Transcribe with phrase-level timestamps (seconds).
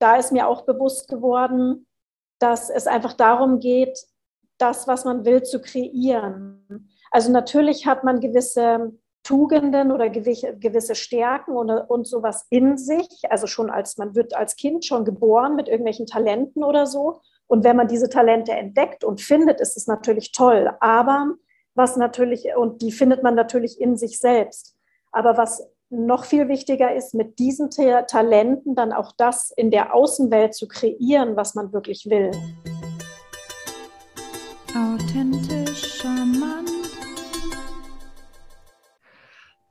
[0.00, 1.86] da ist mir auch bewusst geworden,
[2.40, 3.98] dass es einfach darum geht,
[4.58, 6.90] das, was man will, zu kreieren.
[7.10, 8.92] Also natürlich hat man gewisse
[9.22, 13.08] Tugenden oder gewisse Stärken und, und sowas in sich.
[13.28, 17.20] Also schon als man wird als Kind schon geboren mit irgendwelchen Talenten oder so.
[17.46, 20.72] Und wenn man diese Talente entdeckt und findet, ist es natürlich toll.
[20.80, 21.34] Aber
[21.74, 24.76] was natürlich, und die findet man natürlich in sich selbst.
[25.12, 30.54] Aber was noch viel wichtiger ist, mit diesen Talenten dann auch das in der Außenwelt
[30.54, 32.30] zu kreieren, was man wirklich will.
[34.74, 36.70] Authentisch, charmant.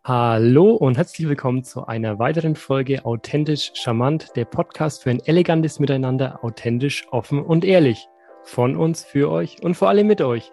[0.03, 5.79] Hallo und herzlich willkommen zu einer weiteren Folge Authentisch, charmant, der Podcast für ein elegantes
[5.79, 8.07] Miteinander, authentisch, offen und ehrlich.
[8.43, 10.51] Von uns, für euch und vor allem mit euch.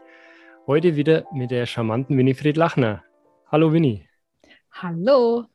[0.67, 3.03] Heute wieder mit der charmanten Winifred Lachner.
[3.51, 4.07] Hallo Winnie.
[4.71, 5.47] Hallo.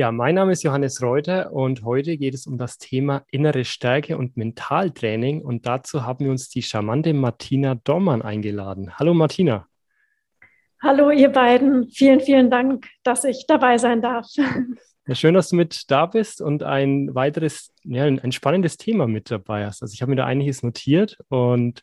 [0.00, 4.16] Ja, mein Name ist Johannes Reuter und heute geht es um das Thema innere Stärke
[4.16, 5.42] und Mentaltraining.
[5.42, 8.98] Und dazu haben wir uns die charmante Martina Dormann eingeladen.
[8.98, 9.66] Hallo Martina.
[10.82, 11.90] Hallo ihr beiden.
[11.90, 14.26] Vielen, vielen Dank, dass ich dabei sein darf.
[15.06, 19.30] Ja, schön, dass du mit da bist und ein weiteres, ja, ein spannendes Thema mit
[19.30, 19.82] dabei hast.
[19.82, 21.82] Also ich habe mir da einiges notiert und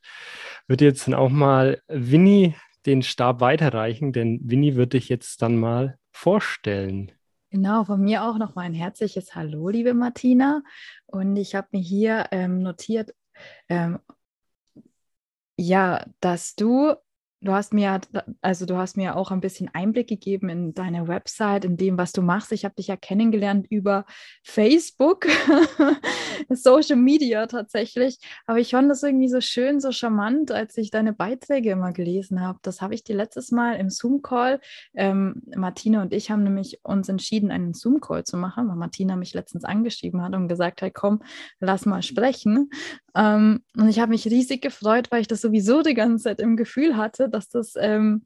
[0.68, 2.56] würde jetzt dann auch mal Winnie
[2.88, 7.12] den Stab weiterreichen, denn Winnie wird dich jetzt dann mal vorstellen.
[7.50, 10.64] Genau, von mir auch noch mal ein herzliches Hallo, liebe Martina.
[11.06, 13.16] Und ich habe mir hier ähm, notiert,
[13.70, 14.00] ähm,
[15.56, 16.96] ja, dass du
[17.40, 18.02] Du hast mir,
[18.42, 22.12] also du hast mir auch ein bisschen Einblick gegeben in deine Website, in dem, was
[22.12, 22.52] du machst.
[22.52, 24.06] Ich habe dich ja kennengelernt über
[24.44, 25.28] Facebook,
[26.50, 28.18] Social Media tatsächlich.
[28.48, 32.42] Aber ich fand das irgendwie so schön, so charmant, als ich deine Beiträge immer gelesen
[32.42, 32.58] habe.
[32.64, 34.60] Das habe ich dir letztes Mal im Zoom-Call.
[34.96, 39.36] Ähm, Martina und ich haben nämlich uns entschieden, einen Zoom-Call zu machen, weil Martina mich
[39.36, 41.22] letztens angeschrieben hat und gesagt hat, komm,
[41.60, 42.72] lass mal sprechen.
[43.16, 46.56] Ähm, und ich habe mich riesig gefreut, weil ich das sowieso die ganze Zeit im
[46.56, 48.24] Gefühl hatte, dass das, ähm,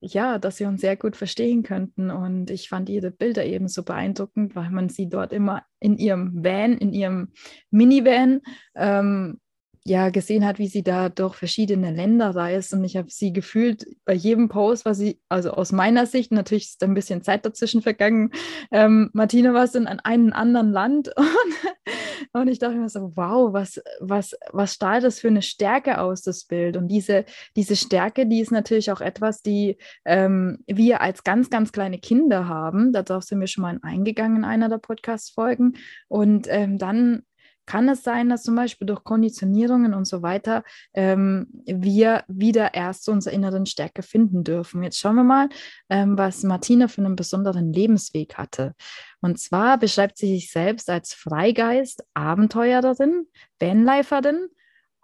[0.00, 2.10] ja, dass wir uns sehr gut verstehen könnten.
[2.10, 6.44] Und ich fand ihre Bilder eben so beeindruckend, weil man sie dort immer in ihrem
[6.44, 7.32] Van, in ihrem
[7.70, 8.42] Minivan
[8.74, 9.40] ähm,
[9.86, 12.72] ja gesehen hat, wie sie da durch verschiedene Länder reist.
[12.72, 16.64] Und ich habe sie gefühlt bei jedem Post, was sie, also aus meiner Sicht, natürlich
[16.64, 18.30] ist ein bisschen Zeit dazwischen vergangen.
[18.72, 23.52] Ähm, Martina war es in einem anderen Land und, und ich dachte mir so, wow,
[23.52, 26.78] was, was, was strahlt das für eine Stärke aus, das Bild?
[26.78, 31.72] Und diese, diese Stärke, die ist natürlich auch etwas, die ähm, wir als ganz, ganz
[31.72, 32.92] kleine Kinder haben.
[32.92, 35.76] Darauf sind wir schon mal eingegangen in einer der Podcast-Folgen.
[36.08, 37.22] Und ähm, dann
[37.66, 43.08] kann es sein, dass zum Beispiel durch Konditionierungen und so weiter ähm, wir wieder erst
[43.08, 44.82] unsere inneren Stärke finden dürfen.
[44.82, 45.48] Jetzt schauen wir mal,
[45.88, 48.74] ähm, was Martina für einen besonderen Lebensweg hatte.
[49.20, 53.26] Und zwar beschreibt sie sich selbst als Freigeist, Abenteurerin,
[53.58, 54.48] Vanliferin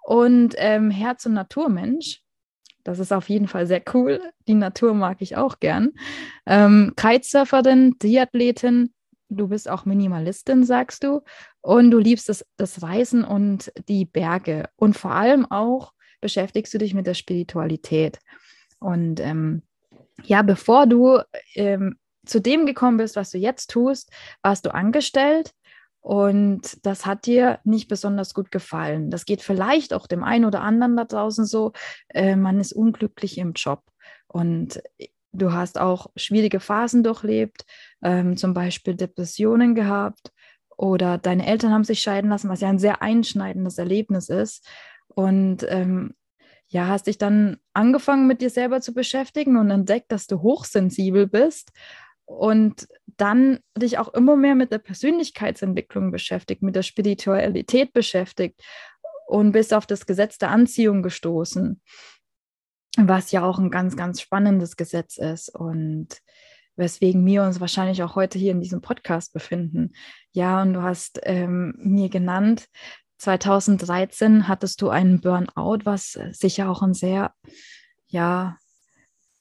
[0.03, 2.23] und ähm, Herz- und Naturmensch.
[2.85, 4.21] Das ist auf jeden Fall sehr cool.
[4.49, 5.91] Die Natur mag ich auch gern.
[6.47, 8.93] Ähm, Kitesurferin, Triathletin,
[9.31, 11.23] du bist auch Minimalistin, sagst du,
[11.63, 14.69] und du liebst das, das Reisen und die Berge.
[14.77, 18.19] Und vor allem auch beschäftigst du dich mit der Spiritualität.
[18.79, 19.63] Und ähm,
[20.25, 21.21] ja, bevor du
[21.55, 24.11] ähm, zu dem gekommen bist, was du jetzt tust,
[24.43, 25.53] warst du angestellt
[26.01, 29.11] und das hat dir nicht besonders gut gefallen.
[29.11, 31.73] Das geht vielleicht auch dem einen oder anderen da draußen so.
[32.09, 33.83] Äh, man ist unglücklich im Job.
[34.27, 34.83] Und
[35.33, 37.65] du hast auch schwierige Phasen durchlebt,
[38.03, 40.33] ähm, zum Beispiel Depressionen gehabt
[40.81, 44.67] oder deine Eltern haben sich scheiden lassen, was ja ein sehr einschneidendes Erlebnis ist.
[45.09, 46.15] Und ähm,
[46.69, 51.27] ja, hast dich dann angefangen mit dir selber zu beschäftigen und entdeckt, dass du hochsensibel
[51.27, 51.71] bist
[52.25, 52.89] und
[53.19, 58.63] dann dich auch immer mehr mit der Persönlichkeitsentwicklung beschäftigt, mit der Spiritualität beschäftigt
[59.27, 61.83] und bist auf das Gesetz der Anziehung gestoßen
[62.97, 66.09] was ja auch ein ganz, ganz spannendes Gesetz ist und
[66.81, 69.93] weswegen wir uns wahrscheinlich auch heute hier in diesem Podcast befinden.
[70.33, 72.67] Ja, und du hast ähm, mir genannt,
[73.19, 77.33] 2013 hattest du einen Burnout, was sicher auch ein sehr,
[78.09, 78.57] ja,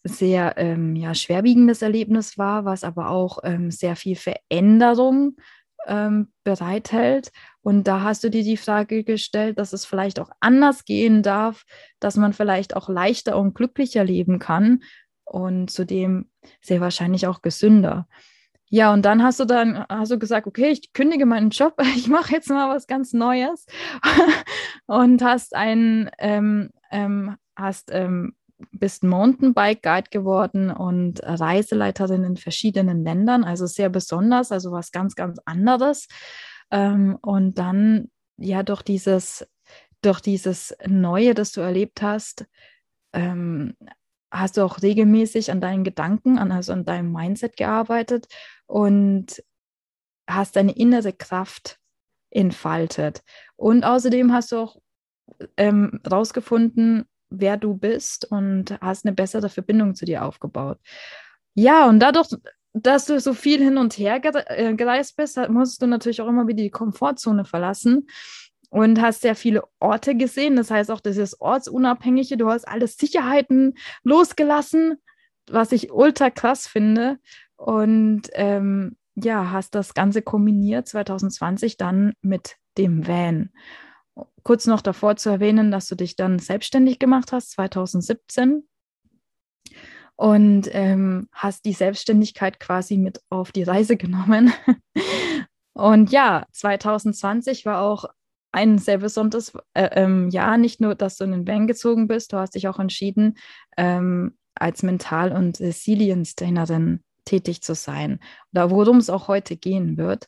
[0.04, 5.38] sehr ähm, ja, schwerwiegendes Erlebnis war, was aber auch ähm, sehr viel Veränderung
[5.88, 7.32] ähm, bereithält.
[7.62, 11.64] Und da hast du dir die Frage gestellt, dass es vielleicht auch anders gehen darf,
[12.00, 14.82] dass man vielleicht auch leichter und glücklicher leben kann
[15.30, 16.30] und zudem
[16.62, 18.08] sehr wahrscheinlich auch gesünder.
[18.72, 22.08] Ja, und dann hast du dann hast du gesagt, okay, ich kündige meinen Job, ich
[22.08, 23.66] mache jetzt mal was ganz Neues
[24.86, 28.36] und hast einen ähm, ähm, hast ähm,
[28.72, 35.16] bist Mountainbike Guide geworden und Reiseleiterin in verschiedenen Ländern, also sehr besonders, also was ganz,
[35.16, 36.08] ganz anderes.
[36.72, 39.48] Ähm, und dann ja durch dieses,
[40.02, 42.46] durch dieses Neue, das du erlebt hast,
[43.14, 43.76] ähm,
[44.32, 48.28] hast du auch regelmäßig an deinen Gedanken, an, also an deinem Mindset gearbeitet
[48.68, 49.44] und
[50.28, 51.80] hast deine innere Kraft
[52.30, 53.24] entfaltet.
[53.56, 54.78] Und außerdem hast du auch
[55.58, 60.80] ähm, rausgefunden, wer du bist und hast eine bessere Verbindung zu dir aufgebaut.
[61.56, 62.30] Ja, und dadurch,
[62.74, 66.48] dass du so viel hin und her äh, gereist bist, musst du natürlich auch immer
[66.48, 68.08] wieder die Komfortzone verlassen
[68.70, 70.56] und hast sehr viele Orte gesehen.
[70.56, 72.38] Das heißt auch, das ist ortsunabhängige.
[72.38, 74.98] Du hast alle Sicherheiten losgelassen,
[75.50, 77.18] was ich ultra krass finde.
[77.56, 83.50] Und ähm, ja, hast das Ganze kombiniert 2020 dann mit dem Van.
[84.44, 88.68] Kurz noch davor zu erwähnen, dass du dich dann selbstständig gemacht hast, 2017.
[90.16, 94.54] Und ähm, hast die Selbstständigkeit quasi mit auf die Reise genommen.
[95.74, 98.06] Und ja, 2020 war auch
[98.52, 100.58] ein sehr besonderes äh, ähm, Jahr.
[100.58, 103.38] Nicht nur, dass du in den Van gezogen bist, du hast dich auch entschieden,
[103.78, 108.20] ähm, als Mental- und Resilience-Trainerin tätig zu sein.
[108.54, 110.28] Oder worum es auch heute gehen wird.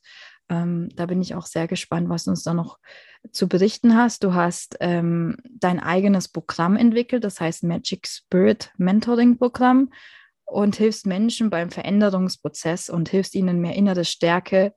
[0.50, 2.77] Ähm, da bin ich auch sehr gespannt, was du uns da noch
[3.31, 4.24] zu berichten hast.
[4.24, 9.89] Du hast ähm, dein eigenes Programm entwickelt, das heißt Magic Spirit Mentoring Programm
[10.45, 14.74] und hilfst Menschen beim Veränderungsprozess und hilfst ihnen mehr innere Stärke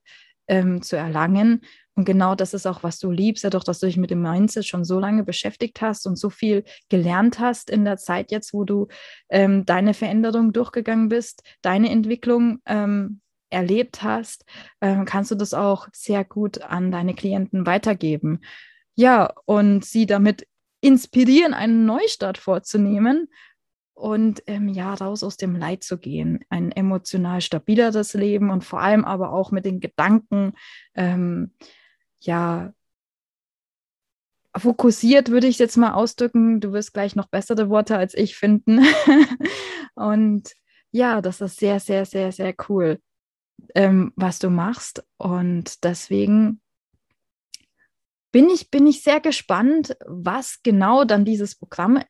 [0.47, 1.63] ähm, zu erlangen.
[1.97, 4.67] Und genau das ist auch, was du liebst, dadurch, dass du dich mit dem Mindset
[4.67, 8.65] schon so lange beschäftigt hast und so viel gelernt hast in der Zeit jetzt, wo
[8.65, 8.89] du
[9.29, 13.21] ähm, deine Veränderung durchgegangen bist, deine Entwicklung ähm,
[13.51, 14.45] erlebt hast,
[14.81, 18.41] ähm, kannst du das auch sehr gut an deine Klienten weitergeben.
[18.97, 20.47] Ja, und sie damit
[20.81, 23.29] inspirieren, einen Neustart vorzunehmen
[23.95, 28.81] und ähm, ja, raus aus dem Leid zu gehen, ein emotional stabileres Leben und vor
[28.81, 30.55] allem aber auch mit den Gedanken,
[30.95, 31.53] ähm,
[32.27, 32.73] ja,
[34.57, 36.61] fokussiert würde ich jetzt mal ausdrücken.
[36.61, 38.85] Du wirst gleich noch bessere Worte als ich finden.
[39.95, 40.53] und
[40.91, 43.01] ja, das ist sehr, sehr, sehr, sehr cool,
[43.75, 45.05] ähm, was du machst.
[45.17, 46.61] Und deswegen
[48.31, 52.01] bin ich, bin ich sehr gespannt, was genau dann dieses Programm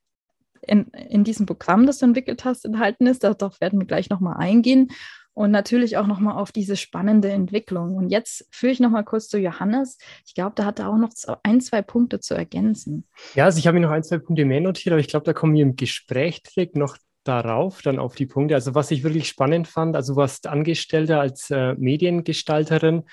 [0.66, 3.24] in, in diesem Programm, das du entwickelt hast, enthalten ist.
[3.24, 4.90] Darauf werden wir gleich nochmal eingehen.
[5.34, 7.96] Und natürlich auch nochmal auf diese spannende Entwicklung.
[7.96, 9.98] Und jetzt führe ich nochmal kurz zu Johannes.
[10.26, 11.10] Ich glaube, da hat er auch noch
[11.42, 13.04] ein, zwei Punkte zu ergänzen.
[13.34, 15.32] Ja, also ich habe mir noch ein, zwei Punkte mehr notiert, aber ich glaube, da
[15.32, 18.54] kommen wir im Gespräch direkt noch darauf, dann auf die Punkte.
[18.54, 23.04] Also was ich wirklich spannend fand, also du warst Angestellter als äh, Mediengestalterin,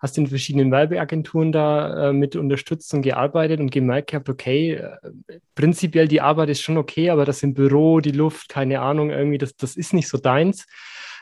[0.00, 5.38] hast in verschiedenen Werbeagenturen da äh, mit unterstützt und gearbeitet und gemerkt gehabt, okay, äh,
[5.54, 9.38] prinzipiell die Arbeit ist schon okay, aber das im Büro, die Luft, keine Ahnung, irgendwie,
[9.38, 10.66] das, das ist nicht so deins.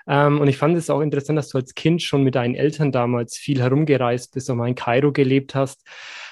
[0.08, 2.92] Ähm, und ich fand es auch interessant, dass du als Kind schon mit deinen Eltern
[2.92, 5.86] damals viel herumgereist bist und mal in Kairo gelebt hast.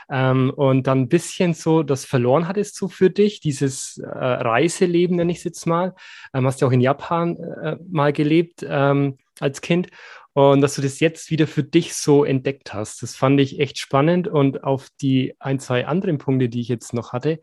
[0.09, 5.17] Ähm, und dann ein bisschen so das verloren hattest so für dich, dieses äh, Reiseleben,
[5.17, 5.95] nenne ich es jetzt mal.
[6.33, 9.89] Ähm, hast ja auch in Japan äh, mal gelebt ähm, als Kind
[10.33, 13.03] und dass du das jetzt wieder für dich so entdeckt hast.
[13.03, 16.95] Das fand ich echt spannend und auf die ein, zwei anderen Punkte, die ich jetzt
[16.95, 17.41] noch hatte,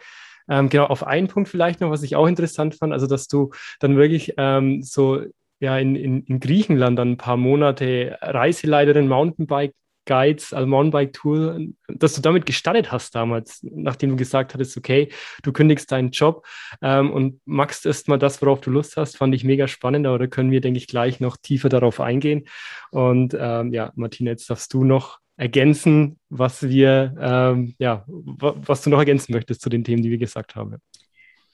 [0.49, 3.51] ähm, genau, auf einen Punkt vielleicht noch, was ich auch interessant fand, also dass du
[3.79, 5.23] dann wirklich ähm, so
[5.63, 9.73] ja, in, in, in Griechenland dann ein paar Monate Reiseleiterin Mountainbike
[10.05, 15.07] Guides, also Mountainbike-Tour, dass du damit gestartet hast damals, nachdem du gesagt hattest, okay,
[15.41, 16.45] du kündigst deinen Job
[16.81, 20.19] ähm, und machst erst mal das, worauf du Lust hast, fand ich mega spannend, aber
[20.19, 22.43] da können wir, denke ich, gleich noch tiefer darauf eingehen.
[22.91, 28.89] Und ähm, ja, Martina, jetzt darfst du noch ergänzen, was wir, ähm, ja, was du
[28.89, 30.75] noch ergänzen möchtest zu den Themen, die wir gesagt haben.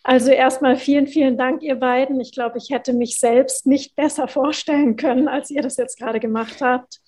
[0.04, 2.20] Also erstmal vielen, vielen Dank, ihr beiden.
[2.20, 6.20] Ich glaube, ich hätte mich selbst nicht besser vorstellen können, als ihr das jetzt gerade
[6.20, 7.00] gemacht habt.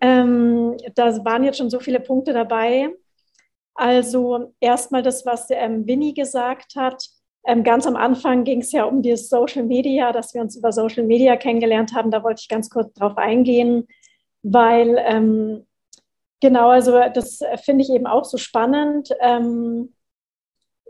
[0.00, 2.90] Ähm, da waren jetzt schon so viele Punkte dabei.
[3.74, 7.04] Also erstmal das, was ähm, Winnie gesagt hat.
[7.46, 10.72] Ähm, ganz am Anfang ging es ja um die Social Media, dass wir uns über
[10.72, 12.10] Social Media kennengelernt haben.
[12.10, 13.86] Da wollte ich ganz kurz drauf eingehen,
[14.42, 15.66] weil ähm,
[16.40, 19.10] genau, also das finde ich eben auch so spannend.
[19.20, 19.94] Ähm,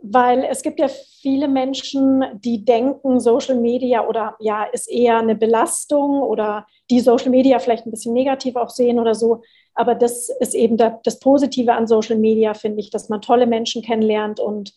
[0.02, 5.34] weil es gibt ja viele Menschen, die denken, Social Media oder ja, ist eher eine
[5.34, 9.42] Belastung oder die Social Media vielleicht ein bisschen negativ auch sehen oder so.
[9.74, 13.82] Aber das ist eben das Positive an Social Media, finde ich, dass man tolle Menschen
[13.82, 14.74] kennenlernt und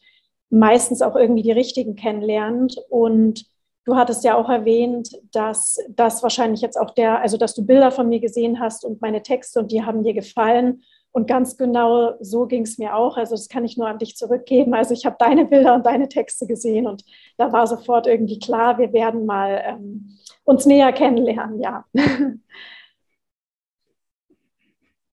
[0.50, 2.78] meistens auch irgendwie die richtigen kennenlernt.
[2.90, 3.46] Und
[3.86, 7.92] du hattest ja auch erwähnt, dass das wahrscheinlich jetzt auch der, also dass du Bilder
[7.92, 10.84] von mir gesehen hast und meine Texte und die haben dir gefallen.
[11.14, 13.18] Und ganz genau so ging es mir auch.
[13.18, 14.74] Also das kann ich nur an dich zurückgeben.
[14.74, 17.04] Also ich habe deine Bilder und deine Texte gesehen und
[17.38, 21.84] da war sofort irgendwie klar, wir werden mal ähm, uns näher kennenlernen, ja.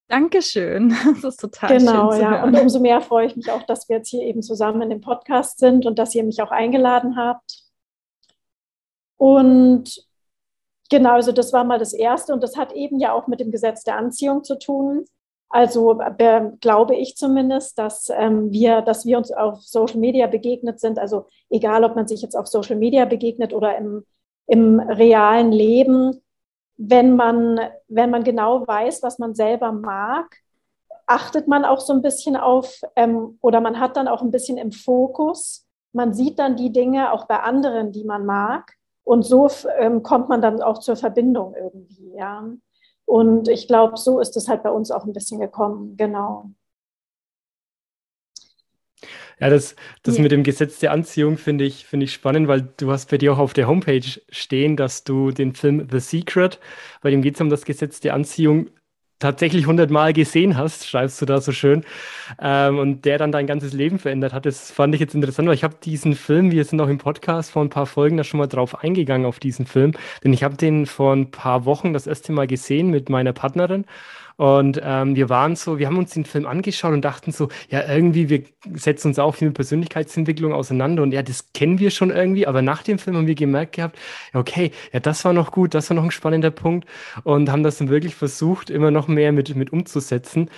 [0.08, 0.94] Dankeschön.
[1.20, 2.20] Das ist total genau, schön.
[2.20, 2.44] Genau, ja.
[2.44, 5.00] Und umso mehr freue ich mich auch, dass wir jetzt hier eben zusammen in dem
[5.00, 7.64] Podcast sind und dass ihr mich auch eingeladen habt.
[9.18, 10.02] Und
[10.88, 13.50] genau, also das war mal das Erste und das hat eben ja auch mit dem
[13.50, 15.04] Gesetz der Anziehung zu tun.
[15.50, 15.98] Also
[16.60, 20.98] glaube ich zumindest, dass ähm, wir, dass wir uns auf Social Media begegnet sind.
[20.98, 24.04] Also egal, ob man sich jetzt auf Social Media begegnet oder im,
[24.46, 26.20] im realen Leben,
[26.76, 30.36] wenn man, wenn man genau weiß, was man selber mag,
[31.06, 34.58] achtet man auch so ein bisschen auf ähm, oder man hat dann auch ein bisschen
[34.58, 35.66] im Fokus.
[35.92, 38.74] Man sieht dann die Dinge auch bei anderen, die man mag.
[39.04, 42.44] Und so ähm, kommt man dann auch zur Verbindung irgendwie, ja.
[43.08, 46.50] Und ich glaube, so ist es halt bei uns auch ein bisschen gekommen, genau.
[49.40, 50.22] Ja, das, das ja.
[50.22, 53.32] mit dem Gesetz der Anziehung finde ich, finde ich spannend, weil du hast bei dir
[53.32, 56.60] auch auf der Homepage stehen, dass du den Film The Secret,
[57.00, 58.68] bei dem geht es um das Gesetz der Anziehung,
[59.18, 61.84] tatsächlich hundertmal gesehen hast, schreibst du da so schön,
[62.40, 64.46] ähm, und der dann dein ganzes Leben verändert hat.
[64.46, 67.50] Das fand ich jetzt interessant, weil ich habe diesen Film, wir sind auch im Podcast
[67.50, 70.56] vor ein paar Folgen da schon mal drauf eingegangen auf diesen Film, denn ich habe
[70.56, 73.84] den vor ein paar Wochen das erste Mal gesehen mit meiner Partnerin
[74.38, 77.88] und ähm, wir waren so, wir haben uns den Film angeschaut und dachten so, ja,
[77.88, 82.10] irgendwie, wir setzen uns auch viel mit Persönlichkeitsentwicklung auseinander und ja, das kennen wir schon
[82.10, 83.98] irgendwie, aber nach dem Film haben wir gemerkt gehabt,
[84.32, 86.86] okay, ja, das war noch gut, das war noch ein spannender Punkt
[87.24, 90.50] und haben das dann wirklich versucht, immer noch mehr mit, mit umzusetzen.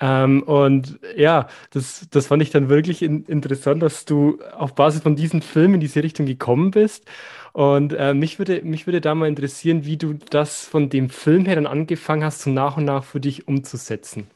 [0.00, 5.02] Ähm, und ja, das, das fand ich dann wirklich in, interessant, dass du auf Basis
[5.02, 7.04] von diesem Film in diese Richtung gekommen bist.
[7.56, 11.46] Und äh, mich würde, mich würde da mal interessieren, wie du das von dem Film
[11.46, 14.30] her dann angefangen hast, so nach und nach für dich umzusetzen.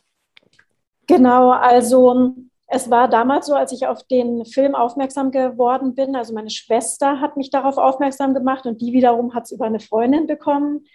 [1.06, 2.34] Genau, also
[2.72, 6.14] es war damals so, als ich auf den Film aufmerksam geworden bin.
[6.14, 9.80] Also meine Schwester hat mich darauf aufmerksam gemacht und die wiederum hat es über eine
[9.80, 10.86] Freundin bekommen.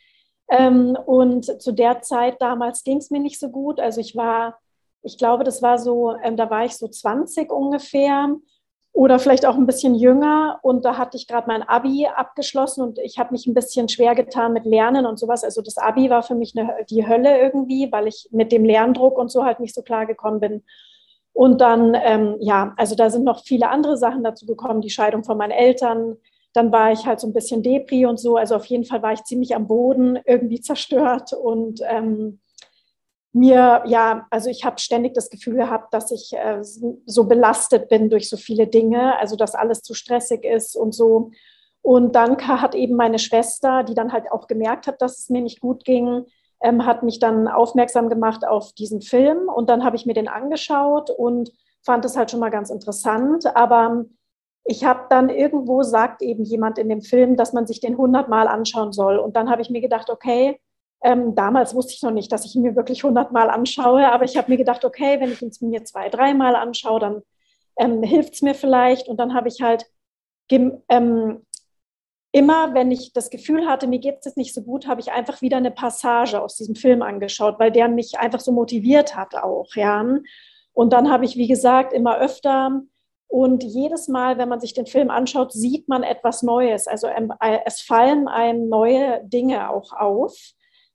[0.49, 3.81] Ähm, und zu der Zeit damals ging es mir nicht so gut.
[3.81, 4.57] Also ich war,
[5.01, 8.35] ich glaube, das war so, ähm, da war ich so 20 ungefähr
[8.95, 10.57] oder vielleicht auch ein bisschen jünger.
[10.61, 14.15] Und da hatte ich gerade mein Abi abgeschlossen und ich habe mich ein bisschen schwer
[14.15, 15.43] getan mit Lernen und sowas.
[15.43, 19.17] Also das Abi war für mich eine, die Hölle irgendwie, weil ich mit dem Lerndruck
[19.17, 20.63] und so halt nicht so klar gekommen bin.
[21.33, 25.25] Und dann, ähm, ja, also da sind noch viele andere Sachen dazu gekommen, die Scheidung
[25.25, 26.15] von meinen Eltern.
[26.53, 28.37] Dann war ich halt so ein bisschen Depri und so.
[28.37, 32.39] Also auf jeden Fall war ich ziemlich am Boden, irgendwie zerstört und ähm,
[33.35, 36.63] mir, ja, also ich habe ständig das Gefühl gehabt, dass ich äh,
[37.05, 41.31] so belastet bin durch so viele Dinge, also dass alles zu stressig ist und so.
[41.81, 45.41] Und dann hat eben meine Schwester, die dann halt auch gemerkt hat, dass es mir
[45.41, 46.25] nicht gut ging,
[46.63, 49.49] ähm, hat mich dann aufmerksam gemacht auf diesen Film.
[49.49, 51.51] Und dann habe ich mir den angeschaut und
[51.83, 53.53] fand es halt schon mal ganz interessant.
[53.53, 54.05] Aber
[54.63, 58.47] ich habe dann irgendwo sagt eben jemand in dem Film, dass man sich den hundertmal
[58.47, 59.17] anschauen soll.
[59.17, 60.59] Und dann habe ich mir gedacht, okay,
[61.05, 64.37] ähm, damals wusste ich noch nicht, dass ich ihn mir wirklich hundertmal anschaue, aber ich
[64.37, 67.21] habe mir gedacht, okay, wenn ich ihn mir zwei, dreimal anschaue, dann
[67.77, 69.07] ähm, hilft es mir vielleicht.
[69.07, 69.85] Und dann habe ich halt
[70.49, 71.45] ähm,
[72.31, 75.43] immer, wenn ich das Gefühl hatte, mir geht es nicht so gut, habe ich einfach
[75.43, 79.75] wieder eine Passage aus diesem Film angeschaut, weil der mich einfach so motiviert hat auch,
[79.75, 80.03] ja.
[80.73, 82.81] Und dann habe ich, wie gesagt, immer öfter
[83.27, 86.87] und jedes Mal, wenn man sich den Film anschaut, sieht man etwas Neues.
[86.87, 90.35] Also ähm, äh, es fallen einem neue Dinge auch auf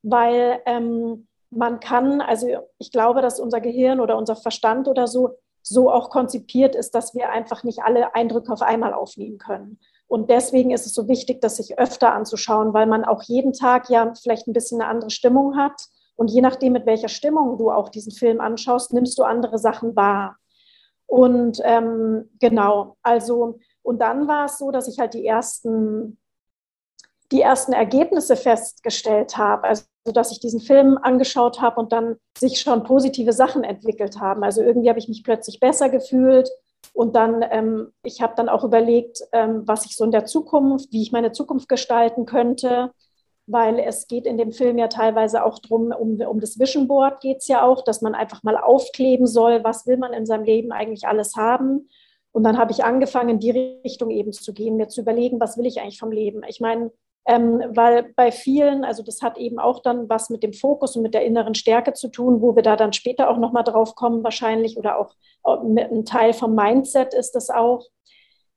[0.02, 5.36] weil ähm, man kann, also ich glaube, dass unser Gehirn oder unser Verstand oder so
[5.62, 9.78] so auch konzipiert ist, dass wir einfach nicht alle Eindrücke auf einmal aufnehmen können.
[10.06, 13.88] Und deswegen ist es so wichtig, das sich öfter anzuschauen, weil man auch jeden Tag
[13.90, 15.80] ja vielleicht ein bisschen eine andere Stimmung hat.
[16.16, 19.94] Und je nachdem, mit welcher Stimmung du auch diesen Film anschaust, nimmst du andere Sachen
[19.94, 20.36] wahr.
[21.06, 26.19] Und ähm, genau, also, und dann war es so, dass ich halt die ersten
[27.32, 29.64] die ersten Ergebnisse festgestellt habe.
[29.64, 34.42] Also, dass ich diesen Film angeschaut habe und dann sich schon positive Sachen entwickelt haben.
[34.42, 36.50] Also irgendwie habe ich mich plötzlich besser gefühlt.
[36.92, 40.92] Und dann, ähm, ich habe dann auch überlegt, ähm, was ich so in der Zukunft,
[40.92, 42.92] wie ich meine Zukunft gestalten könnte,
[43.46, 47.20] weil es geht in dem Film ja teilweise auch drum, um, um das Vision Board
[47.20, 50.44] geht es ja auch, dass man einfach mal aufkleben soll, was will man in seinem
[50.44, 51.88] Leben eigentlich alles haben.
[52.32, 55.58] Und dann habe ich angefangen, in die Richtung eben zu gehen, mir zu überlegen, was
[55.58, 56.42] will ich eigentlich vom Leben.
[56.46, 56.92] Ich meine,
[57.26, 61.02] ähm, weil bei vielen, also das hat eben auch dann was mit dem Fokus und
[61.02, 64.24] mit der inneren Stärke zu tun, wo wir da dann später auch nochmal drauf kommen
[64.24, 65.14] wahrscheinlich oder auch
[65.64, 67.86] mit einem Teil vom Mindset ist das auch,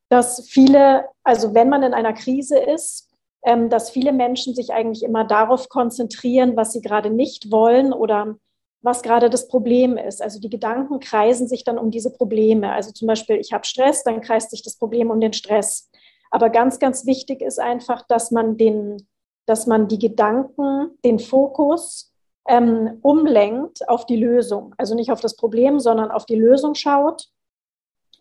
[0.10, 3.10] dass viele, also wenn man in einer Krise ist,
[3.43, 8.36] ähm, dass viele Menschen sich eigentlich immer darauf konzentrieren, was sie gerade nicht wollen oder
[8.82, 10.22] was gerade das Problem ist.
[10.22, 12.72] Also die Gedanken kreisen sich dann um diese Probleme.
[12.72, 15.89] Also zum Beispiel, ich habe Stress, dann kreist sich das Problem um den Stress.
[16.33, 19.07] Aber ganz, ganz wichtig ist einfach, dass man den,
[19.45, 22.11] dass man die Gedanken, den Fokus
[22.47, 24.73] ähm, umlenkt auf die Lösung.
[24.79, 27.27] Also nicht auf das Problem, sondern auf die Lösung schaut.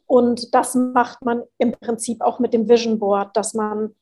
[0.04, 3.94] Und das macht man im Prinzip auch mit dem Vision Board, dass man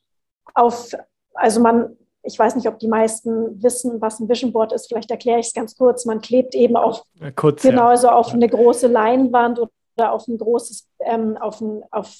[0.55, 0.91] auf,
[1.35, 5.13] also man, ich weiß nicht, ob die meisten wissen, was ein Vision Board ist, vielleicht
[5.13, 6.05] erkläre ich es ganz kurz.
[6.05, 7.05] Man klebt eben auf,
[7.37, 7.89] kurz, genau, ja.
[7.91, 12.13] also auf eine große Leinwand oder auf ein großes, ähm, auf, ein, auf,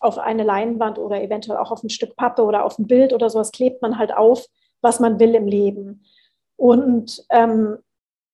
[0.00, 3.30] auf eine Leinwand oder eventuell auch auf ein Stück Pappe oder auf ein Bild oder
[3.30, 4.46] sowas klebt man halt auf,
[4.80, 6.04] was man will im Leben.
[6.56, 7.78] Und ähm,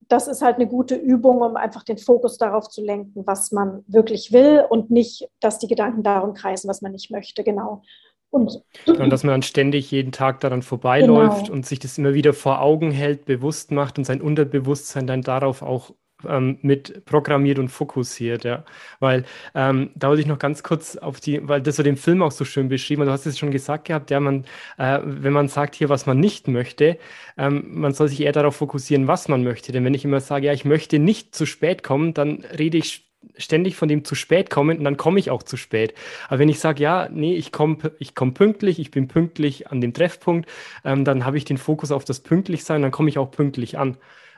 [0.09, 3.85] das ist halt eine gute Übung, um einfach den Fokus darauf zu lenken, was man
[3.87, 7.45] wirklich will und nicht, dass die Gedanken darum kreisen, was man nicht möchte.
[7.45, 7.83] Genau.
[8.31, 11.53] Und, und dass man dann ständig jeden Tag daran vorbeiläuft genau.
[11.53, 15.63] und sich das immer wieder vor Augen hält, bewusst macht und sein Unterbewusstsein dann darauf
[15.63, 15.93] auch
[16.29, 18.65] ähm, mit programmiert und fokussiert, ja.
[19.01, 22.23] Weil ähm, da wollte ich noch ganz kurz auf die, weil das so den Film
[22.23, 24.45] auch so schön beschrieben, du hast es schon gesagt gehabt, ja, man,
[24.79, 26.99] äh, wenn man sagt hier, was man nicht möchte,
[27.37, 29.73] ähm, man soll sich eher darauf fokussieren, was man möchte.
[29.73, 33.05] Denn wenn ich immer sage, ja, ich möchte nicht zu spät kommen, dann rede ich
[33.37, 35.95] ständig von dem zu spät kommen und dann komme ich auch zu spät.
[36.29, 39.81] Aber wenn ich sage, ja, nee, ich komme ich komm pünktlich, ich bin pünktlich an
[39.81, 40.49] dem Treffpunkt,
[40.85, 43.97] ähm, dann habe ich den Fokus auf das Pünktlichsein, dann komme ich auch pünktlich an.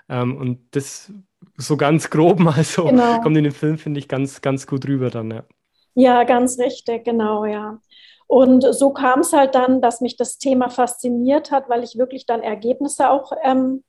[0.08, 1.12] Ähm, und das
[1.56, 3.20] so ganz grob mal so genau.
[3.20, 5.44] kommt in den Film, finde ich, ganz, ganz gut rüber dann, ja.
[5.94, 7.80] Ja, ganz richtig, genau, ja.
[8.26, 12.26] Und so kam es halt dann, dass mich das Thema fasziniert hat, weil ich wirklich
[12.26, 13.84] dann Ergebnisse auch ähm,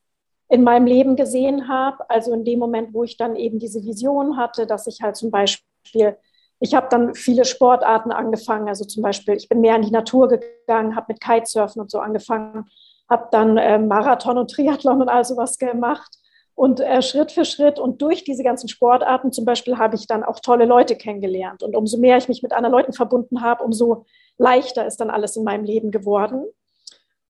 [0.47, 2.09] in meinem Leben gesehen habe.
[2.09, 5.31] Also in dem Moment, wo ich dann eben diese Vision hatte, dass ich halt zum
[5.31, 6.17] Beispiel,
[6.59, 8.67] ich habe dann viele Sportarten angefangen.
[8.67, 11.99] Also zum Beispiel, ich bin mehr in die Natur gegangen, habe mit Kitesurfen und so
[11.99, 12.65] angefangen,
[13.09, 16.16] habe dann äh, Marathon und Triathlon und all sowas gemacht.
[16.57, 20.23] Und äh, Schritt für Schritt und durch diese ganzen Sportarten zum Beispiel habe ich dann
[20.23, 21.61] auch tolle Leute kennengelernt.
[21.61, 24.07] Und umso mehr ich mich mit anderen Leuten verbunden habe, umso
[24.39, 26.45] leichter ist dann alles in meinem Leben geworden.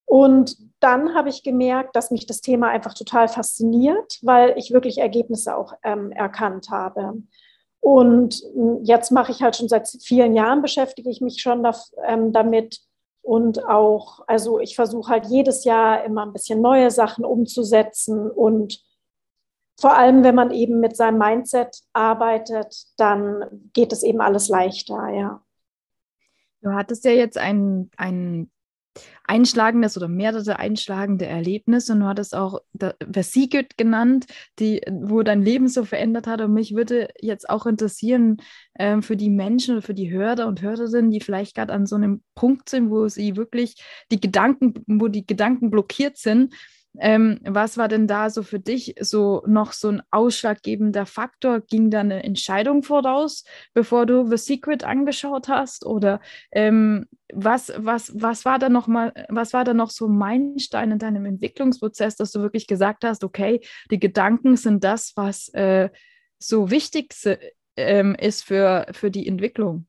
[0.06, 5.00] Und dann habe ich gemerkt, dass mich das Thema einfach total fasziniert, weil ich wirklich
[5.00, 7.22] Ergebnisse auch ähm, erkannt habe.
[7.82, 11.76] Und hm, jetzt mache ich halt schon seit vielen Jahren, beschäftige ich mich schon da,
[12.08, 12.80] ähm, damit.
[13.22, 18.87] Und auch, also ich versuche halt jedes Jahr immer ein bisschen neue Sachen umzusetzen und
[19.80, 25.10] vor allem, wenn man eben mit seinem Mindset arbeitet, dann geht es eben alles leichter,
[25.10, 25.42] ja.
[26.62, 28.50] Du hattest ja jetzt ein, ein
[29.26, 32.62] einschlagendes oder mehrere einschlagende Erlebnisse und du hattest auch
[33.12, 34.26] Versiegelt genannt,
[34.60, 36.42] die, wo dein Leben so verändert hat.
[36.42, 38.38] Und mich würde jetzt auch interessieren
[38.80, 41.96] ähm, für die Menschen oder für die Hörer und Hörerinnen, die vielleicht gerade an so
[41.96, 43.76] einem Punkt sind, wo sie wirklich
[44.12, 46.54] die Gedanken, wo die Gedanken blockiert sind,
[47.00, 51.62] ähm, was war denn da so für dich so noch so ein ausschlaggebender Faktor?
[51.62, 55.86] Ging da eine Entscheidung voraus, bevor du The Secret angeschaut hast?
[55.86, 56.20] Oder
[56.52, 60.92] ähm, was, was, was war da noch mal, was war da noch so ein Meilenstein
[60.92, 65.90] in deinem Entwicklungsprozess, dass du wirklich gesagt hast, okay, die Gedanken sind das, was äh,
[66.40, 67.14] so wichtig
[67.76, 69.88] ähm, ist für, für die Entwicklung?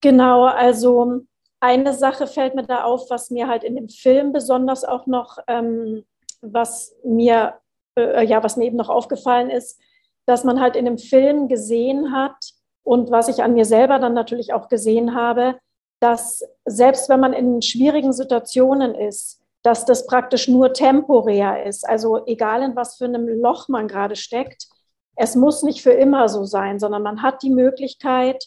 [0.00, 1.22] Genau, also
[1.60, 5.38] eine Sache fällt mir da auf, was mir halt in dem Film besonders auch noch,
[5.48, 6.04] ähm,
[6.40, 7.54] was mir,
[7.96, 9.80] äh, ja, was mir eben noch aufgefallen ist,
[10.26, 12.36] dass man halt in dem Film gesehen hat
[12.84, 15.58] und was ich an mir selber dann natürlich auch gesehen habe,
[16.00, 21.88] dass selbst wenn man in schwierigen Situationen ist, dass das praktisch nur temporär ist.
[21.88, 24.68] Also egal in was für einem Loch man gerade steckt,
[25.16, 28.46] es muss nicht für immer so sein, sondern man hat die Möglichkeit,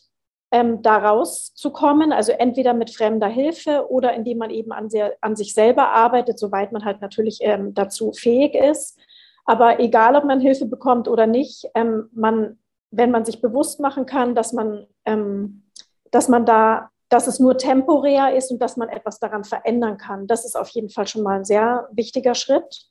[0.52, 5.36] ähm, da rauszukommen, also entweder mit fremder Hilfe oder indem man eben an, sehr, an
[5.36, 9.00] sich selber arbeitet, soweit man halt natürlich ähm, dazu fähig ist.
[9.46, 12.60] Aber egal, ob man Hilfe bekommt oder nicht, ähm, man,
[12.92, 15.64] wenn man sich bewusst machen kann, dass man, ähm,
[16.12, 20.28] dass man da, dass es nur temporär ist und dass man etwas daran verändern kann,
[20.28, 22.88] das ist auf jeden Fall schon mal ein sehr wichtiger Schritt.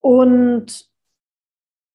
[0.00, 0.89] Und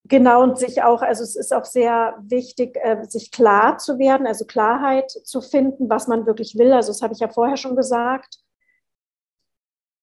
[0.07, 4.27] Genau, und sich auch, also es ist auch sehr wichtig, äh, sich klar zu werden,
[4.27, 6.73] also Klarheit zu finden, was man wirklich will.
[6.73, 8.37] Also das habe ich ja vorher schon gesagt.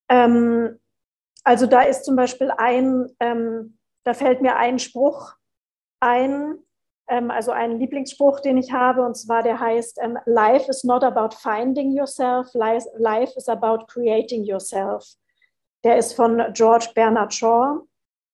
[0.08, 0.80] Ähm,
[1.44, 5.34] also da ist zum Beispiel ein, ähm, da fällt mir ein Spruch
[6.00, 6.58] ein,
[7.06, 11.36] ähm, also ein Lieblingsspruch, den ich habe, und zwar der heißt, Life is not about
[11.36, 15.14] finding yourself, life, life is about creating yourself.
[15.84, 17.82] Der ist von George Bernard Shaw.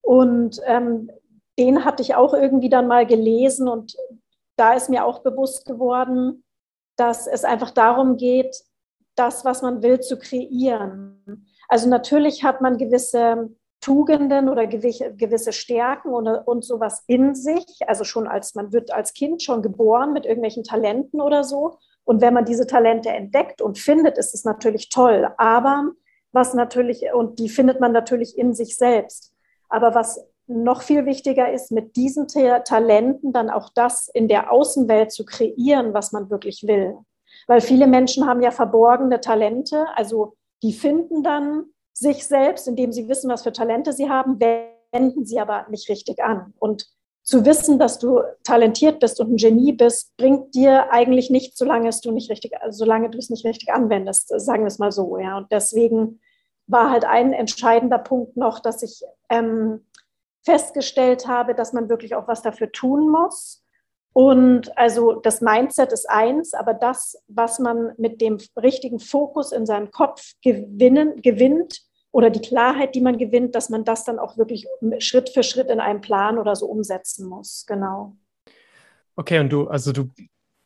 [0.00, 1.10] Und ähm,
[1.58, 3.96] den hatte ich auch irgendwie dann mal gelesen und
[4.56, 6.44] da ist mir auch bewusst geworden,
[6.96, 8.56] dass es einfach darum geht,
[9.14, 11.46] das, was man will, zu kreieren.
[11.68, 17.64] Also natürlich hat man gewisse Tugenden oder gewisse Stärken und, und sowas in sich.
[17.86, 21.78] Also schon als man wird als Kind schon geboren mit irgendwelchen Talenten oder so.
[22.04, 25.28] Und wenn man diese Talente entdeckt und findet, ist es natürlich toll.
[25.36, 25.92] Aber
[26.32, 29.32] was natürlich, und die findet man natürlich in sich selbst.
[29.68, 35.12] Aber was noch viel wichtiger ist, mit diesen Talenten dann auch das in der Außenwelt
[35.12, 36.96] zu kreieren, was man wirklich will.
[37.46, 43.08] Weil viele Menschen haben ja verborgene Talente, also die finden dann sich selbst, indem sie
[43.08, 46.54] wissen, was für Talente sie haben, wenden sie aber nicht richtig an.
[46.58, 46.86] Und
[47.22, 51.88] zu wissen, dass du talentiert bist und ein Genie bist, bringt dir eigentlich nichts, solange
[51.90, 55.18] es du nicht richtig, solange du es nicht richtig anwendest, sagen wir es mal so.
[55.18, 55.36] Ja.
[55.36, 56.20] Und deswegen
[56.66, 59.84] war halt ein entscheidender Punkt noch, dass ich ähm,
[60.48, 63.62] festgestellt habe, dass man wirklich auch was dafür tun muss.
[64.14, 69.66] Und also das Mindset ist eins, aber das, was man mit dem richtigen Fokus in
[69.66, 71.82] seinem Kopf gewinnen, gewinnt
[72.12, 74.66] oder die Klarheit, die man gewinnt, dass man das dann auch wirklich
[75.00, 77.66] Schritt für Schritt in einem Plan oder so umsetzen muss.
[77.66, 78.16] Genau.
[79.16, 80.08] Okay, und du, also du,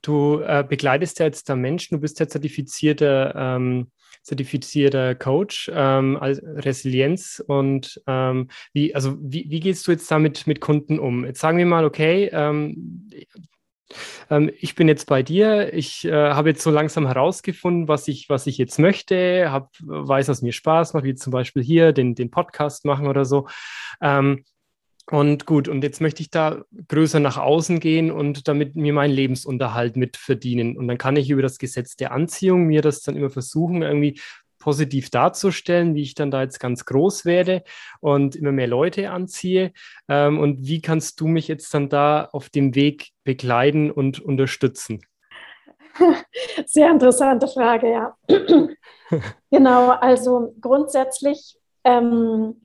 [0.03, 3.90] du äh, begleitest ja jetzt da Menschen, du bist ja zertifizierter ähm,
[4.23, 10.61] zertifizierter Coach ähm, Resilienz und ähm, wie, also wie, wie gehst du jetzt damit mit
[10.61, 11.25] Kunden um?
[11.25, 13.11] Jetzt sagen wir mal, okay, ähm,
[14.31, 18.29] ähm ich bin jetzt bei dir, ich äh, habe jetzt so langsam herausgefunden, was ich,
[18.29, 22.15] was ich jetzt möchte, hab, weiß, was mir Spaß macht, wie zum Beispiel hier den,
[22.15, 23.49] den Podcast machen oder so.
[24.01, 24.45] Ähm,
[25.11, 29.12] und gut, und jetzt möchte ich da größer nach außen gehen und damit mir meinen
[29.12, 30.77] Lebensunterhalt mit verdienen.
[30.77, 34.21] Und dann kann ich über das Gesetz der Anziehung mir das dann immer versuchen, irgendwie
[34.62, 37.65] positiv darzustellen, wie ich dann da jetzt ganz groß werde
[38.01, 39.73] und immer mehr Leute anziehe.
[40.09, 45.03] Ähm, und wie kannst du mich jetzt dann da auf dem Weg begleiten und unterstützen?
[46.67, 48.17] Sehr interessante Frage, ja.
[49.51, 52.62] genau, also grundsätzlich ähm,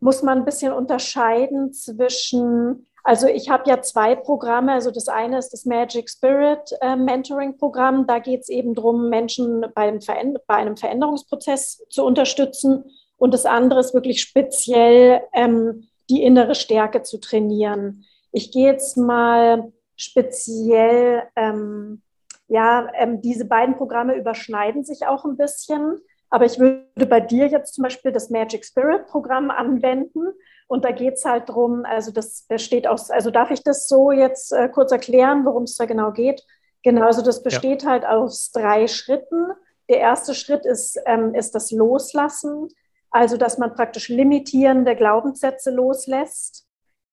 [0.00, 5.38] muss man ein bisschen unterscheiden zwischen, also ich habe ja zwei Programme, also das eine
[5.38, 9.98] ist das Magic Spirit äh, Mentoring Programm, da geht es eben darum, Menschen bei
[10.46, 12.84] bei einem Veränderungsprozess zu unterstützen
[13.16, 18.04] und das andere ist wirklich speziell ähm, die innere Stärke zu trainieren.
[18.32, 22.02] Ich gehe jetzt mal speziell, ähm,
[22.46, 25.98] ja, ähm, diese beiden Programme überschneiden sich auch ein bisschen.
[26.30, 30.28] Aber ich würde bei dir jetzt zum Beispiel das Magic Spirit Programm anwenden.
[30.66, 34.12] Und da geht es halt drum, also das besteht aus, also darf ich das so
[34.12, 36.44] jetzt äh, kurz erklären, worum es da genau geht?
[36.82, 37.90] Genau, also das besteht ja.
[37.90, 39.46] halt aus drei Schritten.
[39.88, 42.68] Der erste Schritt ist, ähm, ist das Loslassen,
[43.10, 46.66] also dass man praktisch limitierende Glaubenssätze loslässt.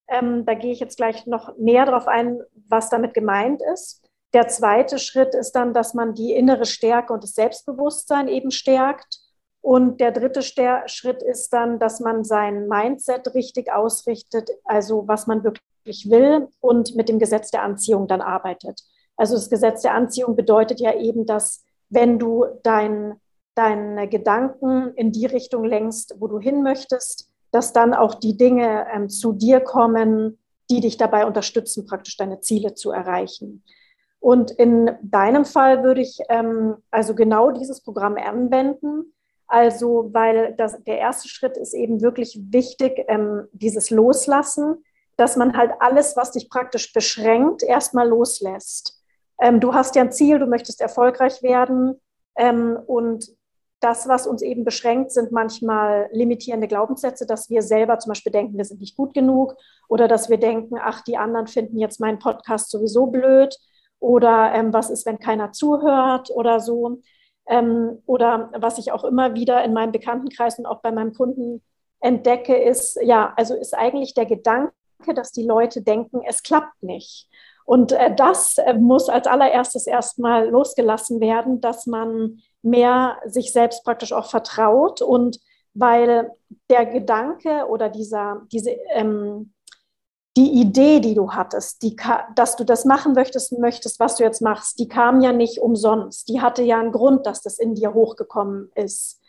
[0.08, 4.05] Ähm, da gehe ich jetzt gleich noch näher darauf ein, was damit gemeint ist.
[4.36, 9.20] Der zweite Schritt ist dann, dass man die innere Stärke und das Selbstbewusstsein eben stärkt.
[9.62, 15.42] Und der dritte Schritt ist dann, dass man sein Mindset richtig ausrichtet, also was man
[15.42, 18.82] wirklich will und mit dem Gesetz der Anziehung dann arbeitet.
[19.16, 23.18] Also das Gesetz der Anziehung bedeutet ja eben, dass wenn du dein,
[23.54, 28.86] deine Gedanken in die Richtung lenkst, wo du hin möchtest, dass dann auch die Dinge
[28.92, 33.64] ähm, zu dir kommen, die dich dabei unterstützen, praktisch deine Ziele zu erreichen.
[34.26, 39.14] Und in deinem Fall würde ich ähm, also genau dieses Programm anwenden.
[39.46, 44.82] Also, weil das, der erste Schritt ist eben wirklich wichtig, ähm, dieses Loslassen,
[45.16, 49.00] dass man halt alles, was dich praktisch beschränkt, erstmal loslässt.
[49.40, 51.94] Ähm, du hast ja ein Ziel, du möchtest erfolgreich werden
[52.36, 53.28] ähm, und
[53.78, 58.56] das, was uns eben beschränkt, sind manchmal limitierende Glaubenssätze, dass wir selber zum Beispiel denken,
[58.58, 59.54] wir sind nicht gut genug
[59.88, 63.56] oder dass wir denken, ach, die anderen finden jetzt meinen Podcast sowieso blöd
[64.00, 67.00] oder ähm, was ist, wenn keiner zuhört oder so.
[67.48, 71.62] Ähm, oder was ich auch immer wieder in meinem Bekanntenkreis und auch bei meinem Kunden
[72.00, 74.72] entdecke, ist, ja, also ist eigentlich der Gedanke,
[75.14, 77.28] dass die Leute denken, es klappt nicht.
[77.64, 83.84] Und äh, das äh, muss als allererstes erstmal losgelassen werden, dass man mehr sich selbst
[83.84, 85.38] praktisch auch vertraut und
[85.74, 86.30] weil
[86.70, 89.52] der Gedanke oder dieser, diese, ähm,
[90.36, 91.96] die Idee, die du hattest, die,
[92.34, 96.28] dass du das machen möchtest, möchtest, was du jetzt machst, die kam ja nicht umsonst.
[96.28, 99.22] Die hatte ja einen Grund, dass das in dir hochgekommen ist.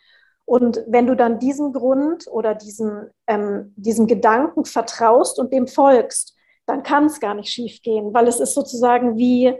[0.44, 6.36] Und wenn du dann diesem Grund oder diesen, ähm, diesem Gedanken vertraust und dem folgst,
[6.66, 9.58] dann kann es gar nicht schief gehen, weil es ist sozusagen wie,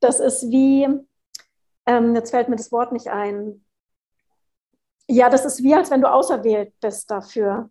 [0.00, 0.88] das ist wie,
[1.86, 3.64] ähm, jetzt fällt mir das Wort nicht ein.
[5.08, 7.70] Ja, das ist wie, als wenn du auserwählt bist dafür.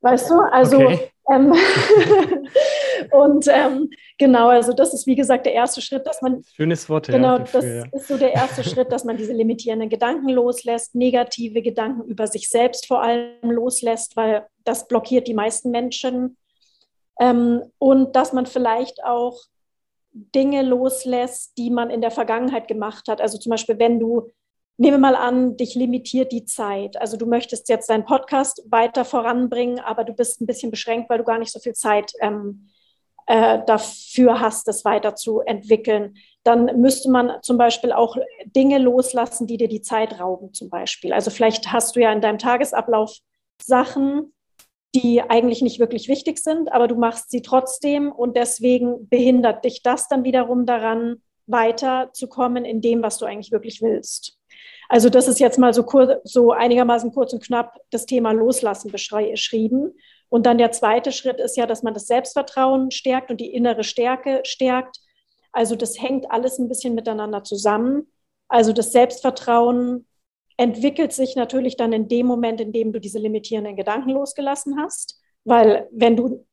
[0.00, 0.40] Weißt du?
[0.40, 1.10] Also okay.
[1.32, 1.52] ähm,
[3.12, 7.08] und ähm, genau, also das ist wie gesagt der erste Schritt, dass man schönes Wort
[7.08, 7.84] genau, ja, dafür, das ja.
[7.92, 12.48] ist so der erste Schritt, dass man diese limitierenden Gedanken loslässt, negative Gedanken über sich
[12.48, 16.36] selbst vor allem loslässt, weil das blockiert die meisten Menschen
[17.18, 19.40] ähm, und dass man vielleicht auch
[20.12, 23.20] Dinge loslässt, die man in der Vergangenheit gemacht hat.
[23.20, 24.30] Also zum Beispiel, wenn du
[24.78, 27.00] nehme mal an, dich limitiert die Zeit.
[27.00, 31.18] Also du möchtest jetzt deinen Podcast weiter voranbringen, aber du bist ein bisschen beschränkt, weil
[31.18, 32.68] du gar nicht so viel Zeit ähm,
[33.26, 36.16] äh, dafür hast, das weiterzuentwickeln.
[36.44, 41.12] Dann müsste man zum Beispiel auch Dinge loslassen, die dir die Zeit rauben, zum Beispiel.
[41.12, 43.18] Also vielleicht hast du ja in deinem Tagesablauf
[43.60, 44.32] Sachen,
[44.94, 49.82] die eigentlich nicht wirklich wichtig sind, aber du machst sie trotzdem und deswegen behindert dich
[49.82, 54.35] das dann wiederum daran, weiterzukommen in dem, was du eigentlich wirklich willst.
[54.88, 58.90] Also das ist jetzt mal so, kur so einigermaßen kurz und knapp das Thema Loslassen
[58.90, 59.94] beschrieben.
[60.28, 63.84] Und dann der zweite Schritt ist ja, dass man das Selbstvertrauen stärkt und die innere
[63.84, 64.98] Stärke stärkt.
[65.52, 68.06] Also das hängt alles ein bisschen miteinander zusammen.
[68.48, 70.06] Also das Selbstvertrauen
[70.56, 75.20] entwickelt sich natürlich dann in dem Moment, in dem du diese limitierenden Gedanken losgelassen hast.
[75.44, 76.46] Weil wenn du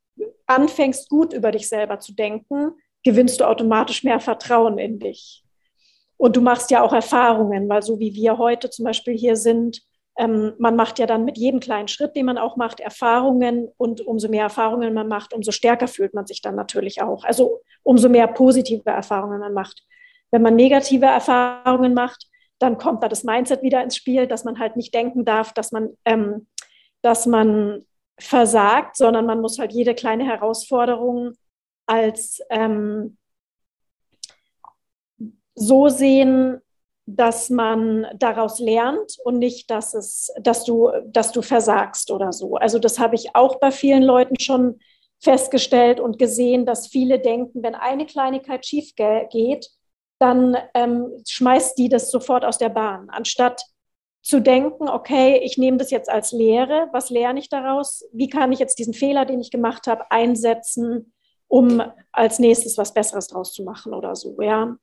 [0.45, 5.43] anfängst, gut über dich selber zu denken, gewinnst du automatisch mehr Vertrauen in dich.
[6.23, 9.81] Und du machst ja auch Erfahrungen, weil so wie wir heute zum Beispiel hier sind,
[10.17, 13.99] ähm, man macht ja dann mit jedem kleinen Schritt, den man auch macht, Erfahrungen und
[13.99, 17.25] umso mehr Erfahrungen man macht, umso stärker fühlt man sich dann natürlich auch.
[17.25, 19.83] Also umso mehr positive Erfahrungen man macht.
[20.31, 24.59] Wenn man negative Erfahrungen macht, dann kommt da das Mindset wieder ins Spiel, dass man
[24.59, 26.47] halt nicht denken darf, dass man, ähm,
[27.01, 27.83] dass man
[28.17, 31.33] versagt, sondern man muss halt jede kleine Herausforderung
[31.85, 33.17] als ähm,
[35.55, 36.59] so sehen,
[37.05, 42.55] dass man daraus lernt und nicht, dass es, dass du, dass du versagst oder so.
[42.55, 44.79] Also das habe ich auch bei vielen Leuten schon
[45.21, 49.69] festgestellt und gesehen, dass viele denken, wenn eine Kleinigkeit schief geht,
[50.19, 53.61] dann ähm, schmeißt die das sofort aus der Bahn, anstatt
[54.21, 58.05] zu denken, okay, ich nehme das jetzt als Lehre, was lerne ich daraus?
[58.13, 61.13] Wie kann ich jetzt diesen Fehler, den ich gemacht habe, einsetzen,
[61.49, 64.77] um als nächstes was Besseres draus zu machen oder so, ja.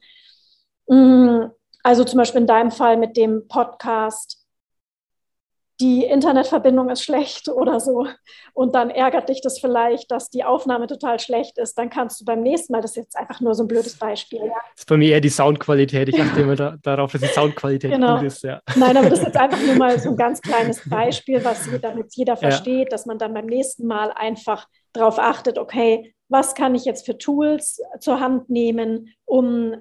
[0.87, 1.47] Mm,
[1.83, 4.40] also zum Beispiel in deinem Fall mit dem Podcast,
[5.81, 8.07] die Internetverbindung ist schlecht oder so
[8.53, 12.25] und dann ärgert dich das vielleicht, dass die Aufnahme total schlecht ist, dann kannst du
[12.25, 14.40] beim nächsten Mal, das ist jetzt einfach nur so ein blödes Beispiel.
[14.40, 14.55] Ja.
[14.75, 16.09] Das ist bei mir eher die Soundqualität.
[16.11, 18.16] Ich achte immer da, darauf, dass die Soundqualität genau.
[18.16, 18.43] gut ist.
[18.43, 18.61] Ja.
[18.77, 22.14] Nein, aber das ist jetzt einfach nur mal so ein ganz kleines Beispiel, was damit
[22.14, 22.90] jeder versteht, ja.
[22.90, 27.19] dass man dann beim nächsten Mal einfach darauf achtet, okay, was kann ich jetzt für
[27.19, 29.75] Tools zur Hand nehmen, um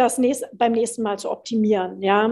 [0.00, 2.02] das nächst, beim nächsten Mal zu optimieren.
[2.02, 2.30] Ja?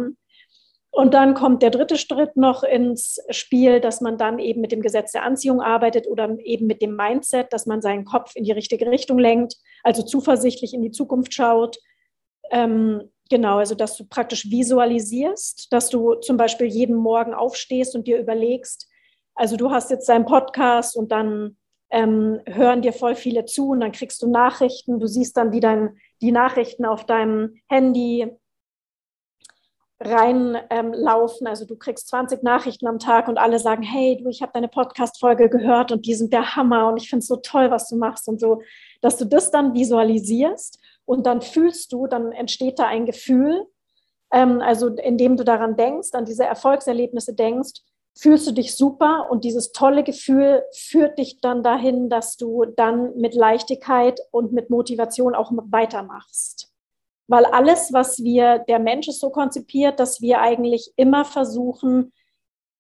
[0.91, 4.83] Und dann kommt der dritte Schritt noch ins Spiel, dass man dann eben mit dem
[4.83, 8.53] Gesetz der Anziehung arbeitet oder eben mit dem Mindset, dass man seinen Kopf in die
[8.53, 11.79] richtige Richtung lenkt, also zuversichtlich in die Zukunft schaut.
[12.51, 18.07] Ähm, genau, also dass du praktisch visualisierst, dass du zum Beispiel jeden Morgen aufstehst und
[18.07, 18.89] dir überlegst,
[19.35, 21.57] also du hast jetzt deinen Podcast und dann
[21.91, 25.61] ähm, hören dir voll viele zu und dann kriegst du Nachrichten, du siehst dann, wie
[25.61, 28.27] dein die Nachrichten auf deinem Handy
[30.01, 31.47] reinlaufen.
[31.47, 34.53] Ähm, also du kriegst 20 Nachrichten am Tag und alle sagen, hey, du, ich habe
[34.53, 37.89] deine Podcast-Folge gehört und die sind der Hammer und ich finde es so toll, was
[37.89, 38.63] du machst und so,
[39.01, 43.67] dass du das dann visualisierst und dann fühlst du, dann entsteht da ein Gefühl,
[44.33, 47.81] ähm, also indem du daran denkst, an diese Erfolgserlebnisse denkst,
[48.19, 53.17] fühlst du dich super und dieses tolle Gefühl führt dich dann dahin, dass du dann
[53.17, 56.73] mit Leichtigkeit und mit Motivation auch weitermachst.
[57.29, 62.13] Weil alles, was wir, der Mensch ist so konzipiert, dass wir eigentlich immer versuchen,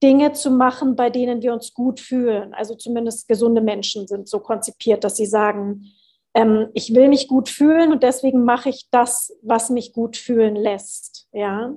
[0.02, 2.54] Dinge zu machen, bei denen wir uns gut fühlen.
[2.54, 5.92] Also zumindest gesunde Menschen sind so konzipiert, dass sie sagen,
[6.34, 10.56] ähm, ich will mich gut fühlen und deswegen mache ich das, was mich gut fühlen
[10.56, 11.28] lässt.
[11.32, 11.74] Ja.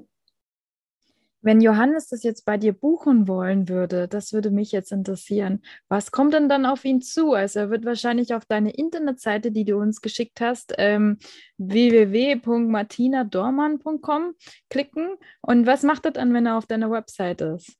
[1.41, 5.63] Wenn Johannes das jetzt bei dir buchen wollen würde, das würde mich jetzt interessieren.
[5.89, 7.33] Was kommt denn dann auf ihn zu?
[7.33, 11.17] Also er wird wahrscheinlich auf deine Internetseite, die du uns geschickt hast, ähm,
[11.57, 14.35] www.martinadormann.com
[14.69, 15.15] klicken.
[15.41, 17.75] Und was macht er dann, wenn er auf deiner Website ist?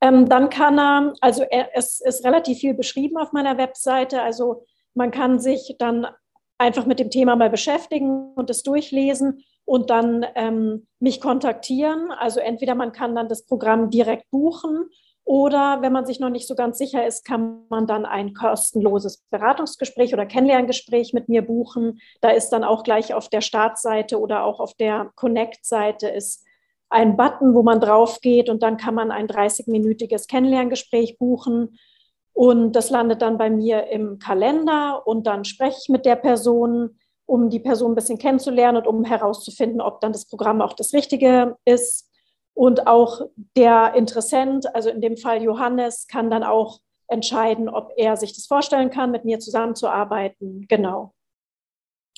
[0.00, 4.22] Ähm, dann kann er, also er, es ist relativ viel beschrieben auf meiner Webseite.
[4.22, 6.06] Also man kann sich dann
[6.56, 12.10] einfach mit dem Thema mal beschäftigen und es durchlesen und dann ähm, mich kontaktieren.
[12.10, 14.88] Also entweder man kann dann das Programm direkt buchen
[15.24, 19.22] oder wenn man sich noch nicht so ganz sicher ist, kann man dann ein kostenloses
[19.30, 22.00] Beratungsgespräch oder Kennenlerngespräch mit mir buchen.
[22.22, 26.46] Da ist dann auch gleich auf der Startseite oder auch auf der Connect-Seite ist
[26.88, 31.78] ein Button, wo man drauf geht und dann kann man ein 30-minütiges Kennenlerngespräch buchen.
[32.32, 36.96] Und das landet dann bei mir im Kalender und dann spreche ich mit der Person
[37.28, 40.94] um die Person ein bisschen kennenzulernen und um herauszufinden, ob dann das Programm auch das
[40.94, 42.10] Richtige ist.
[42.54, 43.20] Und auch
[43.56, 48.46] der Interessent, also in dem Fall Johannes, kann dann auch entscheiden, ob er sich das
[48.46, 50.66] vorstellen kann, mit mir zusammenzuarbeiten.
[50.68, 51.12] Genau.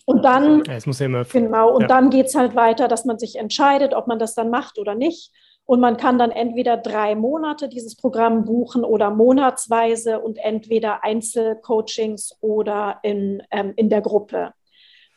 [0.06, 1.86] Und dann, ja, immer, genau, und ja.
[1.88, 4.94] dann geht es halt weiter, dass man sich entscheidet, ob man das dann macht oder
[4.94, 5.32] nicht.
[5.64, 12.36] Und man kann dann entweder drei Monate dieses Programm buchen oder monatsweise und entweder Einzelcoachings
[12.40, 14.52] oder in, ähm, in der Gruppe.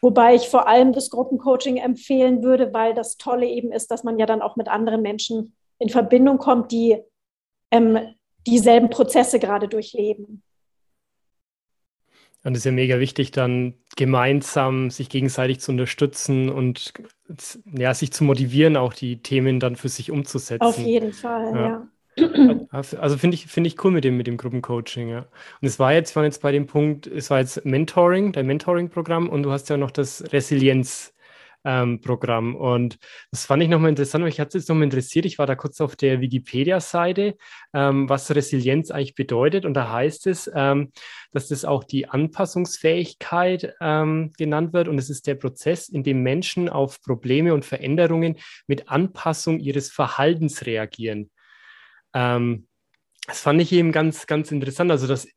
[0.03, 4.19] Wobei ich vor allem das Gruppencoaching empfehlen würde, weil das Tolle eben ist, dass man
[4.19, 6.97] ja dann auch mit anderen Menschen in Verbindung kommt, die
[7.71, 7.97] ähm,
[8.45, 10.43] dieselben Prozesse gerade durchleben.
[12.43, 16.91] Und es ist ja mega wichtig, dann gemeinsam sich gegenseitig zu unterstützen und
[17.73, 20.65] ja, sich zu motivieren, auch die Themen dann für sich umzusetzen.
[20.65, 21.65] Auf jeden Fall, ja.
[21.65, 21.87] ja.
[22.71, 25.19] Also finde ich, finde ich cool mit dem, mit dem Gruppencoaching, ja.
[25.19, 28.47] Und es war jetzt, wir waren jetzt bei dem Punkt, es war jetzt Mentoring, dein
[28.47, 31.13] Mentoring-Programm und du hast ja noch das Resilienz
[31.65, 32.56] ähm, Programm.
[32.56, 32.97] Und
[33.32, 35.26] das fand ich nochmal interessant, weil ich hatte es nochmal interessiert.
[35.26, 37.38] Ich war da kurz auf der Wikipedia-Seite,
[37.73, 39.65] ähm, was Resilienz eigentlich bedeutet.
[39.65, 40.91] Und da heißt es, ähm,
[41.32, 44.88] dass das auch die Anpassungsfähigkeit ähm, genannt wird.
[44.88, 49.89] Und es ist der Prozess, in dem Menschen auf Probleme und Veränderungen mit Anpassung ihres
[49.89, 51.30] Verhaltens reagieren.
[52.13, 52.67] Ähm,
[53.28, 54.91] das fand ich eben ganz, ganz interessant.
[54.91, 55.28] Also das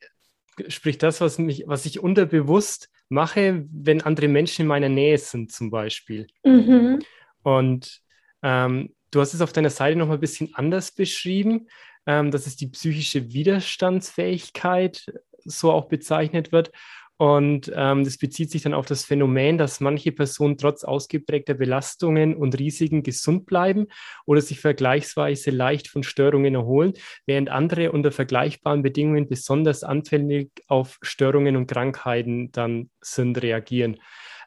[0.69, 5.53] sprich das, was mich, was ich unterbewusst mache, wenn andere Menschen in meiner Nähe sind,
[5.53, 6.27] zum Beispiel.
[6.45, 7.01] Mhm.
[7.43, 8.01] Und
[8.43, 11.69] ähm, du hast es auf deiner Seite noch mal ein bisschen anders beschrieben,
[12.07, 15.07] ähm, dass es die psychische Widerstandsfähigkeit
[15.45, 16.73] so auch bezeichnet wird.
[17.19, 22.35] Und ähm, das bezieht sich dann auf das Phänomen, dass manche Personen trotz ausgeprägter Belastungen
[22.37, 23.87] und Risiken gesund bleiben
[24.27, 26.93] oder sich vergleichsweise leicht von Störungen erholen,
[27.25, 33.97] während andere unter vergleichbaren Bedingungen besonders anfällig auf Störungen und Krankheiten dann sind, reagieren.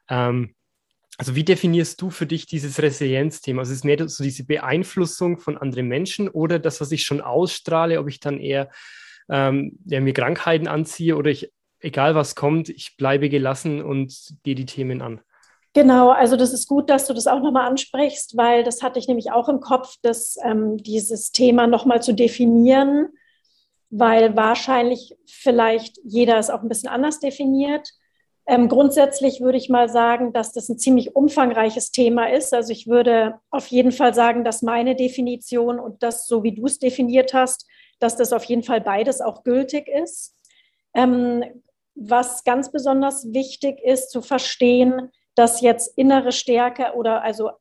[0.07, 0.53] Ähm,
[1.17, 3.61] also wie definierst du für dich dieses Resilienzthema?
[3.61, 7.19] Also ist es mehr so diese Beeinflussung von anderen Menschen oder das, was ich schon
[7.19, 8.69] ausstrahle, ob ich dann eher
[9.27, 14.55] ähm, ja, mir Krankheiten anziehe oder ich egal was kommt, ich bleibe gelassen und gehe
[14.55, 15.21] die Themen an.
[15.73, 19.07] Genau, also das ist gut, dass du das auch nochmal ansprichst, weil das hatte ich
[19.07, 23.09] nämlich auch im Kopf, das, ähm, dieses Thema nochmal zu definieren,
[23.91, 27.87] weil wahrscheinlich vielleicht jeder es auch ein bisschen anders definiert.
[28.47, 32.51] Ähm, grundsätzlich würde ich mal sagen, dass das ein ziemlich umfangreiches Thema ist.
[32.51, 36.65] Also ich würde auf jeden Fall sagen, dass meine Definition und das, so wie du
[36.65, 37.67] es definiert hast,
[37.99, 40.35] dass das auf jeden Fall beides auch gültig ist.
[40.95, 41.43] Ähm,
[41.99, 47.51] was ganz besonders wichtig ist zu verstehen, dass jetzt innere Stärke oder also,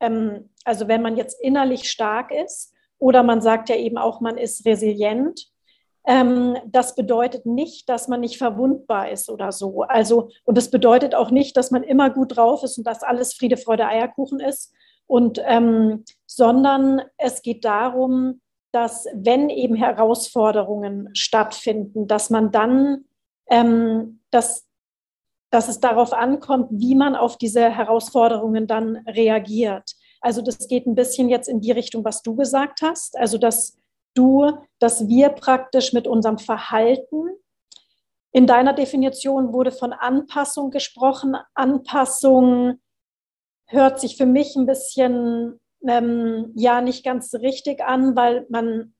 [0.00, 4.38] ähm, also wenn man jetzt innerlich stark ist oder man sagt ja eben auch, man
[4.38, 5.48] ist resilient,
[6.06, 9.82] ähm, das bedeutet nicht, dass man nicht verwundbar ist oder so.
[9.82, 13.34] Also, und das bedeutet auch nicht, dass man immer gut drauf ist und dass alles
[13.34, 14.72] Friede, Freude, Eierkuchen ist.
[15.08, 18.40] Und, ähm, sondern es geht darum,
[18.72, 23.04] dass wenn eben Herausforderungen stattfinden, dass man dann
[23.50, 24.66] ähm, dass,
[25.50, 29.92] dass es darauf ankommt, wie man auf diese Herausforderungen dann reagiert.
[30.20, 33.16] Also das geht ein bisschen jetzt in die Richtung, was du gesagt hast.
[33.16, 33.78] Also dass
[34.14, 37.28] du, dass wir praktisch mit unserem Verhalten,
[38.32, 41.36] in deiner Definition wurde von Anpassung gesprochen.
[41.54, 42.80] Anpassung
[43.66, 48.94] hört sich für mich ein bisschen ähm, ja nicht ganz richtig an, weil man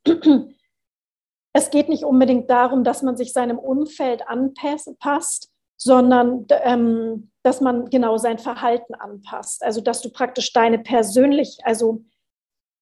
[1.56, 7.88] es geht nicht unbedingt darum, dass man sich seinem Umfeld anpasst, sondern ähm, dass man
[7.88, 9.64] genau sein Verhalten anpasst.
[9.64, 12.04] Also dass du praktisch deine persönlich, also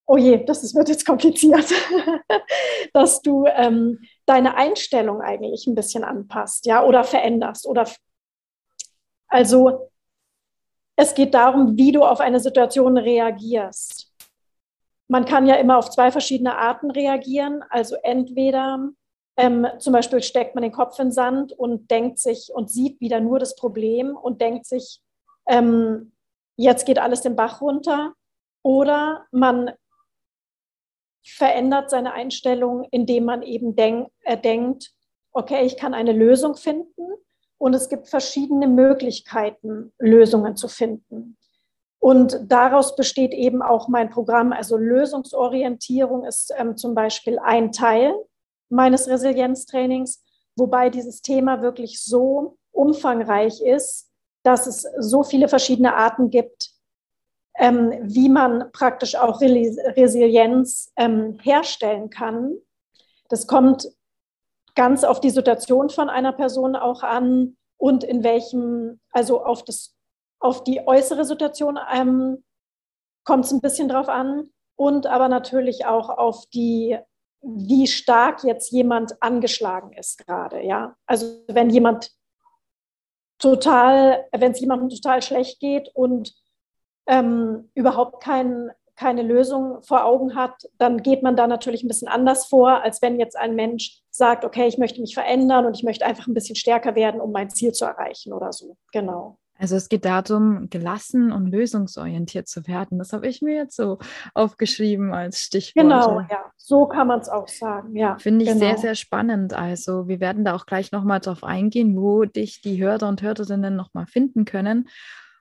[0.06, 1.72] oh je, das ist, wird jetzt kompliziert,
[2.92, 7.68] dass du ähm, deine Einstellung eigentlich ein bisschen anpasst, ja, oder veränderst.
[7.68, 7.88] Oder
[9.28, 9.88] also
[10.96, 14.13] es geht darum, wie du auf eine Situation reagierst.
[15.08, 17.62] Man kann ja immer auf zwei verschiedene Arten reagieren.
[17.68, 18.90] Also entweder
[19.36, 23.00] ähm, zum Beispiel steckt man den Kopf in den Sand und denkt sich und sieht
[23.00, 25.00] wieder nur das Problem und denkt sich,
[25.46, 26.12] ähm,
[26.56, 28.14] jetzt geht alles den Bach runter.
[28.62, 29.72] Oder man
[31.22, 34.92] verändert seine Einstellung, indem man eben denk, äh, denkt,
[35.32, 37.12] okay, ich kann eine Lösung finden
[37.58, 41.36] und es gibt verschiedene Möglichkeiten, Lösungen zu finden.
[42.04, 44.52] Und daraus besteht eben auch mein Programm.
[44.52, 48.14] Also Lösungsorientierung ist ähm, zum Beispiel ein Teil
[48.68, 50.22] meines Resilienztrainings,
[50.54, 54.10] wobei dieses Thema wirklich so umfangreich ist,
[54.42, 56.72] dass es so viele verschiedene Arten gibt,
[57.56, 62.52] ähm, wie man praktisch auch Resilienz ähm, herstellen kann.
[63.30, 63.88] Das kommt
[64.74, 69.93] ganz auf die Situation von einer Person auch an und in welchem, also auf das
[70.44, 72.44] auf die äußere Situation ähm,
[73.24, 76.98] kommt es ein bisschen drauf an und aber natürlich auch auf die,
[77.40, 80.62] wie stark jetzt jemand angeschlagen ist gerade.
[80.62, 82.10] Ja, also wenn jemand
[83.38, 86.34] total, wenn es jemandem total schlecht geht und
[87.06, 92.08] ähm, überhaupt kein, keine Lösung vor Augen hat, dann geht man da natürlich ein bisschen
[92.08, 95.84] anders vor, als wenn jetzt ein Mensch sagt, okay, ich möchte mich verändern und ich
[95.84, 98.76] möchte einfach ein bisschen stärker werden, um mein Ziel zu erreichen oder so.
[98.92, 99.38] Genau.
[99.56, 102.98] Also es geht darum, gelassen und lösungsorientiert zu werden.
[102.98, 103.98] Das habe ich mir jetzt so
[104.34, 105.84] aufgeschrieben als Stichwort.
[105.84, 107.94] Genau, ja, so kann man es auch sagen.
[107.94, 108.60] Ja, finde ich genau.
[108.60, 109.54] sehr, sehr spannend.
[109.54, 113.76] Also wir werden da auch gleich nochmal drauf eingehen, wo dich die Hörer und Hörerinnen
[113.76, 114.88] nochmal finden können.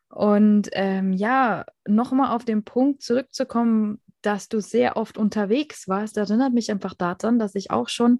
[0.09, 6.53] Und ähm, ja, nochmal auf den Punkt zurückzukommen, dass du sehr oft unterwegs warst, erinnert
[6.53, 8.19] mich einfach daran, dass ich auch schon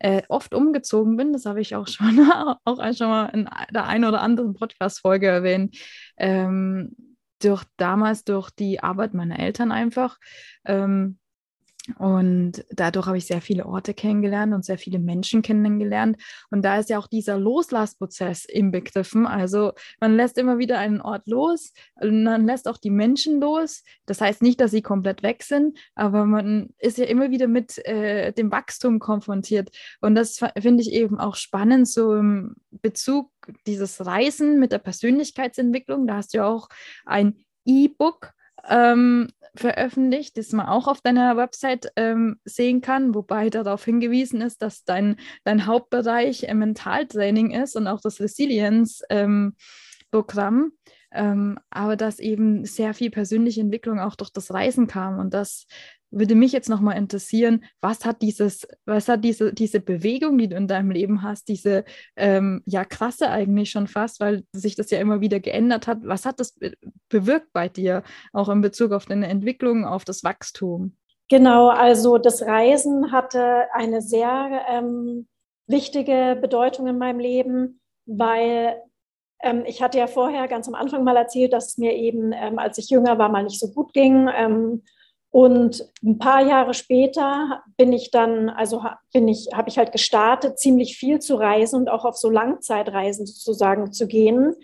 [0.00, 1.32] äh, oft umgezogen bin.
[1.32, 2.18] Das habe ich auch schon,
[2.64, 5.76] auch schon mal in der einen oder anderen Podcast-Folge erwähnt.
[6.16, 6.96] Ähm,
[7.42, 10.18] durch damals durch die Arbeit meiner Eltern einfach.
[10.66, 11.18] Ähm,
[11.98, 16.16] und dadurch habe ich sehr viele Orte kennengelernt und sehr viele Menschen kennengelernt.
[16.50, 19.26] Und da ist ja auch dieser Loslassprozess inbegriffen.
[19.26, 21.72] Also man lässt immer wieder einen Ort los
[22.02, 23.82] man lässt auch die Menschen los.
[24.06, 27.78] Das heißt nicht, dass sie komplett weg sind, aber man ist ja immer wieder mit
[27.86, 29.70] äh, dem Wachstum konfrontiert.
[30.00, 33.30] Und das finde ich eben auch spannend, so im Bezug
[33.66, 36.06] dieses Reisen mit der Persönlichkeitsentwicklung.
[36.06, 36.68] Da hast du ja auch
[37.04, 38.32] ein E-Book
[38.68, 44.62] ähm, veröffentlicht, das man auch auf deiner Website ähm, sehen kann, wobei darauf hingewiesen ist,
[44.62, 50.54] dass dein, dein Hauptbereich äh, Mentaltraining ist und auch das Resilience-Programm.
[50.54, 50.72] Ähm,
[51.12, 55.66] ähm, aber dass eben sehr viel persönliche Entwicklung auch durch das Reisen kam und das
[56.10, 60.56] würde mich jetzt nochmal interessieren, was hat dieses, was hat diese, diese Bewegung, die du
[60.56, 61.84] in deinem Leben hast, diese
[62.16, 66.26] ähm, ja krasse eigentlich schon fast, weil sich das ja immer wieder geändert hat, was
[66.26, 66.58] hat das
[67.08, 68.02] bewirkt bei dir,
[68.32, 70.96] auch in Bezug auf deine Entwicklung, auf das Wachstum?
[71.28, 75.28] Genau, also das Reisen hatte eine sehr ähm,
[75.68, 78.82] wichtige Bedeutung in meinem Leben, weil
[79.64, 82.78] ich hatte ja vorher ganz am Anfang mal erzählt, dass es mir eben, ähm, als
[82.78, 84.82] ich jünger war, mal nicht so gut ging ähm,
[85.30, 88.82] und ein paar Jahre später bin ich dann, also
[89.12, 93.26] bin ich, habe ich halt gestartet, ziemlich viel zu reisen und auch auf so Langzeitreisen
[93.26, 94.54] sozusagen zu gehen.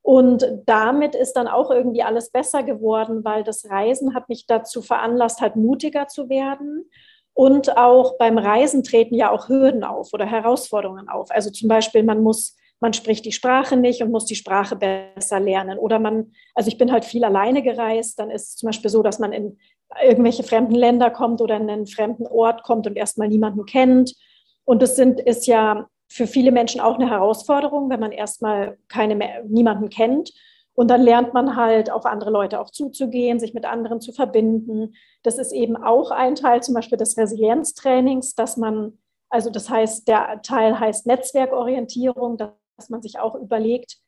[0.00, 4.80] Und damit ist dann auch irgendwie alles besser geworden, weil das Reisen hat mich dazu
[4.80, 6.88] veranlasst, halt mutiger zu werden.
[7.34, 11.30] Und auch beim Reisen treten ja auch Hürden auf oder Herausforderungen auf.
[11.30, 15.40] Also zum Beispiel, man muss man spricht die Sprache nicht und muss die Sprache besser
[15.40, 15.78] lernen.
[15.78, 19.02] Oder man, also ich bin halt viel alleine gereist, dann ist es zum Beispiel so,
[19.02, 19.58] dass man in
[20.02, 24.14] irgendwelche fremden Länder kommt oder in einen fremden Ort kommt und erstmal niemanden kennt.
[24.64, 29.44] Und das sind, ist ja für viele Menschen auch eine Herausforderung, wenn man erstmal keine,
[29.48, 30.32] niemanden kennt.
[30.74, 34.94] Und dann lernt man halt auf andere Leute auch zuzugehen, sich mit anderen zu verbinden.
[35.24, 38.98] Das ist eben auch ein Teil zum Beispiel des Resilienztrainings, dass man,
[39.28, 42.50] also das heißt, der Teil heißt Netzwerkorientierung, dass
[42.88, 43.98] man sich auch überlegt,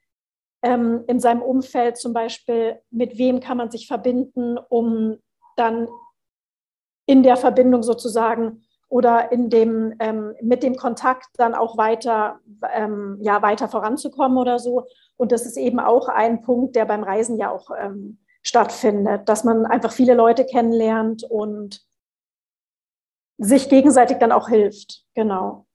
[0.62, 5.18] ähm, in seinem Umfeld zum Beispiel, mit wem kann man sich verbinden, um
[5.56, 5.88] dann
[7.06, 12.40] in der Verbindung sozusagen oder in dem, ähm, mit dem Kontakt dann auch weiter,
[12.72, 14.84] ähm, ja, weiter voranzukommen oder so.
[15.16, 19.44] Und das ist eben auch ein Punkt, der beim Reisen ja auch ähm, stattfindet, dass
[19.44, 21.82] man einfach viele Leute kennenlernt und
[23.38, 25.04] sich gegenseitig dann auch hilft.
[25.14, 25.66] Genau.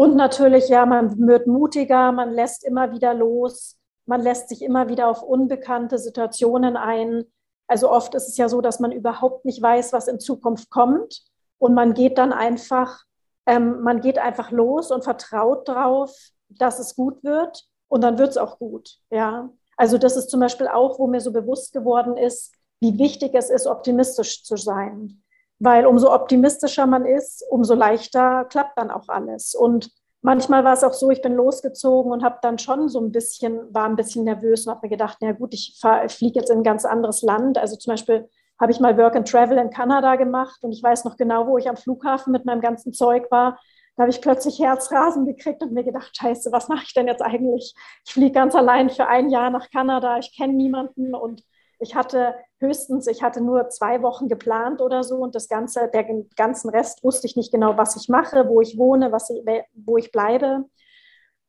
[0.00, 3.76] Und natürlich, ja, man wird mutiger, man lässt immer wieder los,
[4.06, 7.26] man lässt sich immer wieder auf unbekannte Situationen ein.
[7.66, 11.20] Also oft ist es ja so, dass man überhaupt nicht weiß, was in Zukunft kommt.
[11.58, 13.02] Und man geht dann einfach,
[13.44, 16.16] ähm, man geht einfach los und vertraut darauf,
[16.48, 17.66] dass es gut wird.
[17.88, 18.96] Und dann wird es auch gut.
[19.10, 19.50] Ja.
[19.76, 23.50] Also das ist zum Beispiel auch, wo mir so bewusst geworden ist, wie wichtig es
[23.50, 25.22] ist, optimistisch zu sein.
[25.60, 29.54] Weil umso optimistischer man ist, umso leichter klappt dann auch alles.
[29.54, 29.90] Und
[30.22, 33.72] manchmal war es auch so, ich bin losgezogen und habe dann schon so ein bisschen,
[33.72, 36.58] war ein bisschen nervös und habe mir gedacht, na gut, ich, ich fliege jetzt in
[36.58, 37.58] ein ganz anderes Land.
[37.58, 41.04] Also zum Beispiel habe ich mal Work and Travel in Kanada gemacht und ich weiß
[41.04, 43.58] noch genau, wo ich am Flughafen mit meinem ganzen Zeug war.
[43.96, 47.22] Da habe ich plötzlich Herzrasen gekriegt und mir gedacht, scheiße, was mache ich denn jetzt
[47.22, 47.74] eigentlich?
[48.06, 51.42] Ich fliege ganz allein für ein Jahr nach Kanada, ich kenne niemanden und
[51.78, 56.04] ich hatte höchstens, ich hatte nur zwei Wochen geplant oder so und das ganze, der
[56.36, 59.42] ganzen Rest wusste ich nicht genau, was ich mache, wo ich wohne, was ich,
[59.74, 60.64] wo ich bleibe.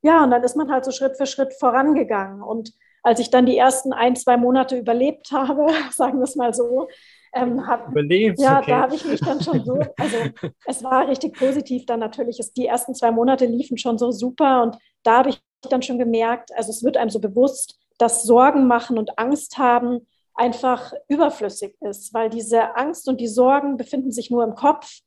[0.02, 2.42] Ja, und dann ist man halt so Schritt für Schritt vorangegangen.
[2.42, 6.54] Und als ich dann die ersten ein, zwei Monate überlebt habe, sagen wir es mal
[6.54, 6.88] so,
[7.34, 8.72] ähm, hab, Überlebt, ja, okay.
[8.72, 10.18] da habe ich mich dann schon so, also
[10.66, 12.40] es war richtig positiv dann natürlich.
[12.40, 15.98] Es, die ersten zwei Monate liefen schon so super und da habe ich dann schon
[15.98, 20.08] gemerkt, also es wird einem so bewusst, dass Sorgen machen und Angst haben
[20.42, 25.02] einfach überflüssig ist, weil diese Angst und die Sorgen befinden sich nur im Kopf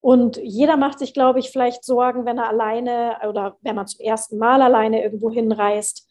[0.00, 4.00] Und jeder macht sich, glaube ich, vielleicht Sorgen, wenn er alleine oder wenn man zum
[4.00, 6.08] ersten Mal alleine irgendwo hinreist.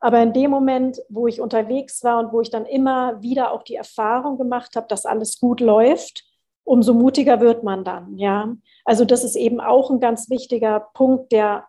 [0.00, 3.62] Aber in dem Moment, wo ich unterwegs war und wo ich dann immer wieder auch
[3.62, 6.24] die Erfahrung gemacht habe, dass alles gut läuft,
[6.64, 8.16] umso mutiger wird man dann.
[8.18, 8.54] Ja,
[8.84, 11.66] also das ist eben auch ein ganz wichtiger Punkt, der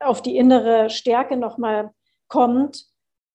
[0.00, 1.92] auf die innere Stärke nochmal
[2.28, 2.84] kommt,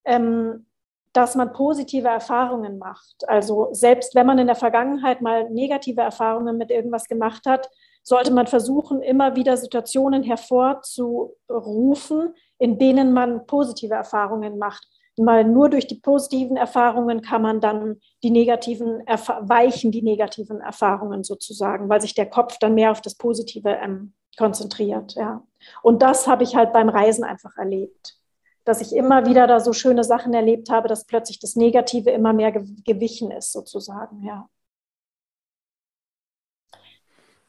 [0.06, 0.68] ähm,
[1.14, 3.28] dass man positive Erfahrungen macht.
[3.28, 7.70] Also selbst wenn man in der Vergangenheit mal negative Erfahrungen mit irgendwas gemacht hat,
[8.04, 14.88] sollte man versuchen, immer wieder Situationen hervorzurufen, in denen man positive Erfahrungen macht.
[15.18, 21.24] Weil nur durch die positiven Erfahrungen kann man dann die negativen, weichen die negativen Erfahrungen
[21.24, 25.16] sozusagen, weil sich der Kopf dann mehr auf das Positive ähm, konzentriert.
[25.16, 25.44] Ja.
[25.84, 28.21] Und das habe ich halt beim Reisen einfach erlebt.
[28.66, 32.34] Dass ich immer wieder da so schöne Sachen erlebt habe, dass plötzlich das Negative immer
[32.34, 34.48] mehr gewichen ist, sozusagen, ja.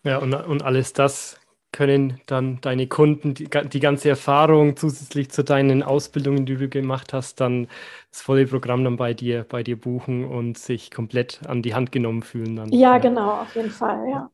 [0.05, 1.39] Ja, und, und alles das
[1.71, 7.15] können dann deine Kunden die, die, ganze Erfahrung zusätzlich zu deinen Ausbildungen, die du gemacht
[7.15, 7.69] hast, dann
[8.11, 11.91] das volle Programm dann bei dir, bei dir buchen und sich komplett an die Hand
[11.91, 12.73] genommen fühlen dann.
[12.73, 14.31] Ja, genau, auf jeden Fall, ja.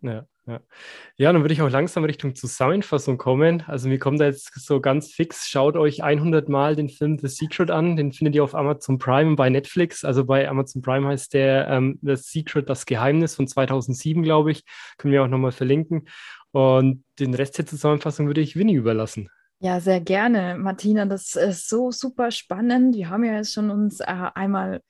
[0.00, 0.26] Ja.
[0.48, 1.32] Ja.
[1.32, 3.62] dann würde ich auch langsam Richtung Zusammenfassung kommen.
[3.66, 7.28] Also mir kommt da jetzt so ganz fix, schaut euch 100 Mal den Film The
[7.28, 7.96] Secret an.
[7.96, 10.04] Den findet ihr auf Amazon Prime und bei Netflix.
[10.04, 14.64] Also bei Amazon Prime heißt der ähm, The Secret, das Geheimnis von 2007, glaube ich.
[14.96, 16.08] Können wir auch nochmal verlinken.
[16.50, 19.28] Und den Rest der Zusammenfassung würde ich Winnie überlassen.
[19.60, 21.04] Ja, sehr gerne, Martina.
[21.04, 22.96] Das ist so super spannend.
[22.96, 24.80] Wir haben ja jetzt schon uns äh, einmal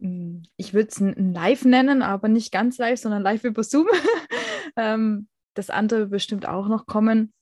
[0.00, 3.86] hm, ich würde es ein Live nennen, aber nicht ganz live, sondern live über Zoom.
[4.76, 7.32] ähm, das andere wird bestimmt auch noch kommen.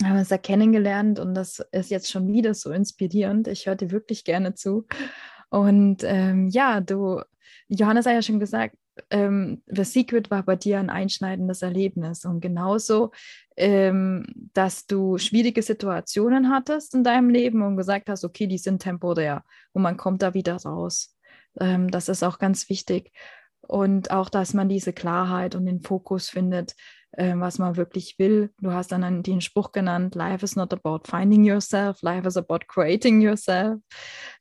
[0.00, 3.46] Wir haben uns da kennengelernt und das ist jetzt schon wieder so inspirierend.
[3.48, 4.86] Ich höre dir wirklich gerne zu.
[5.48, 7.20] Und ähm, ja, du,
[7.68, 8.76] Johannes hat ja schon gesagt,
[9.10, 13.12] ähm, The Secret war bei dir ein einschneidendes Erlebnis und genauso,
[13.56, 18.82] ähm, dass du schwierige Situationen hattest in deinem Leben und gesagt hast, okay, die sind
[18.82, 21.16] temporär und man kommt da wieder raus.
[21.60, 23.12] Ähm, das ist auch ganz wichtig.
[23.72, 26.74] Und auch, dass man diese Klarheit und den Fokus findet,
[27.12, 28.50] äh, was man wirklich will.
[28.60, 32.66] Du hast dann den Spruch genannt, Life is not about finding yourself, life is about
[32.68, 33.80] creating yourself.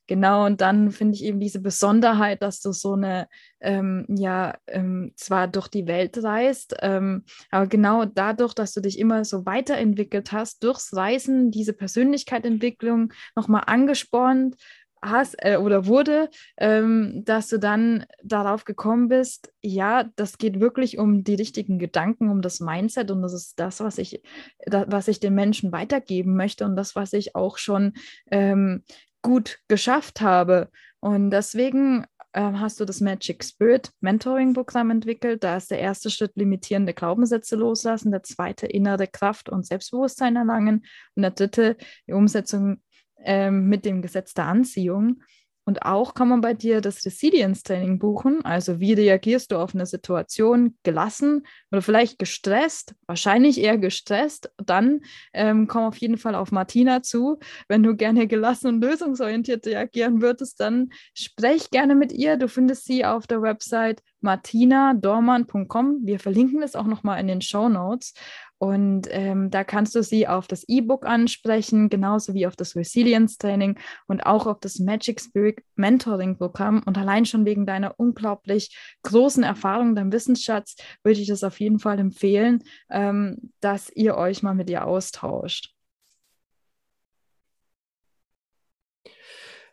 [0.08, 3.30] Genau, und dann finde ich eben diese Besonderheit, dass du so eine,
[3.62, 9.00] ähm, ja, ähm, zwar durch die Welt reist, ähm, aber genau dadurch, dass du dich
[9.00, 14.58] immer so weiterentwickelt hast, durchs Reisen, diese Persönlichkeitsentwicklung nochmal angespornt,
[15.02, 20.98] hast äh, oder wurde, ähm, dass du dann darauf gekommen bist, ja, das geht wirklich
[20.98, 24.22] um die richtigen Gedanken, um das Mindset und das ist das, was ich,
[24.66, 27.94] da, was ich den Menschen weitergeben möchte und das, was ich auch schon
[28.30, 28.84] ähm,
[29.22, 30.70] gut geschafft habe.
[31.00, 35.44] Und deswegen äh, hast du das Magic Spirit Mentoring Programm entwickelt.
[35.44, 40.86] Da ist der erste Schritt limitierende Glaubenssätze loslassen, der zweite innere Kraft und Selbstbewusstsein erlangen
[41.16, 41.78] und der dritte
[42.08, 42.82] die Umsetzung
[43.24, 45.22] ähm, mit dem Gesetz der Anziehung.
[45.64, 48.44] Und auch kann man bei dir das Resilience-Training buchen.
[48.44, 54.52] Also wie reagierst du auf eine Situation gelassen oder vielleicht gestresst, wahrscheinlich eher gestresst.
[54.58, 55.02] Dann
[55.34, 57.38] ähm, komm auf jeden Fall auf Martina zu.
[57.68, 62.38] Wenn du gerne gelassen und lösungsorientiert reagieren würdest, dann sprech gerne mit ihr.
[62.38, 66.00] Du findest sie auf der Website martinadormann.com.
[66.04, 68.14] Wir verlinken das auch nochmal in den Show Notes.
[68.62, 73.40] Und ähm, da kannst du sie auf das E-Book ansprechen, genauso wie auf das Resilience
[73.40, 76.84] Training und auch auf das Magic Spirit Mentoring Programm.
[76.86, 81.80] Und allein schon wegen deiner unglaublich großen Erfahrung, deinem Wissensschatz, würde ich das auf jeden
[81.80, 85.74] Fall empfehlen, ähm, dass ihr euch mal mit ihr austauscht.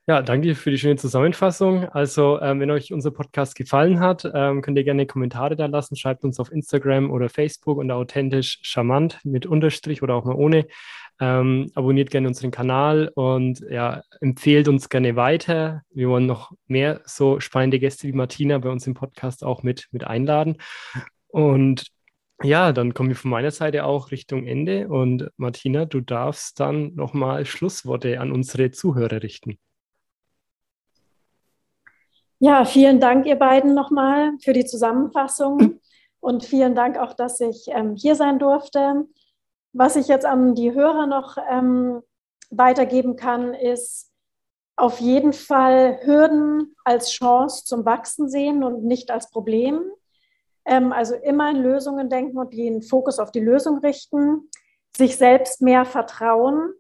[0.09, 1.87] Ja, danke für die schöne Zusammenfassung.
[1.91, 5.97] Also, ähm, wenn euch unser Podcast gefallen hat, ähm, könnt ihr gerne Kommentare da lassen.
[5.97, 10.67] Schreibt uns auf Instagram oder Facebook unter authentisch charmant mit Unterstrich oder auch mal ohne.
[11.21, 15.83] Ähm, abonniert gerne unseren Kanal und ja, empfehlt uns gerne weiter.
[15.91, 19.89] Wir wollen noch mehr so spannende Gäste wie Martina bei uns im Podcast auch mit,
[19.91, 20.57] mit einladen.
[21.27, 21.87] Und
[22.43, 24.89] ja, dann kommen wir von meiner Seite auch Richtung Ende.
[24.89, 29.59] Und Martina, du darfst dann nochmal Schlussworte an unsere Zuhörer richten.
[32.41, 35.81] Ja, vielen Dank, ihr beiden nochmal für die Zusammenfassung
[36.21, 39.09] und vielen Dank auch, dass ich ähm, hier sein durfte.
[39.73, 42.01] Was ich jetzt an die Hörer noch ähm,
[42.51, 44.13] weitergeben kann, ist
[44.77, 49.83] auf jeden Fall Hürden als Chance zum Wachsen sehen und nicht als Problem.
[50.65, 54.49] Ähm, also immer in Lösungen denken und den Fokus auf die Lösung richten,
[54.97, 56.73] sich selbst mehr vertrauen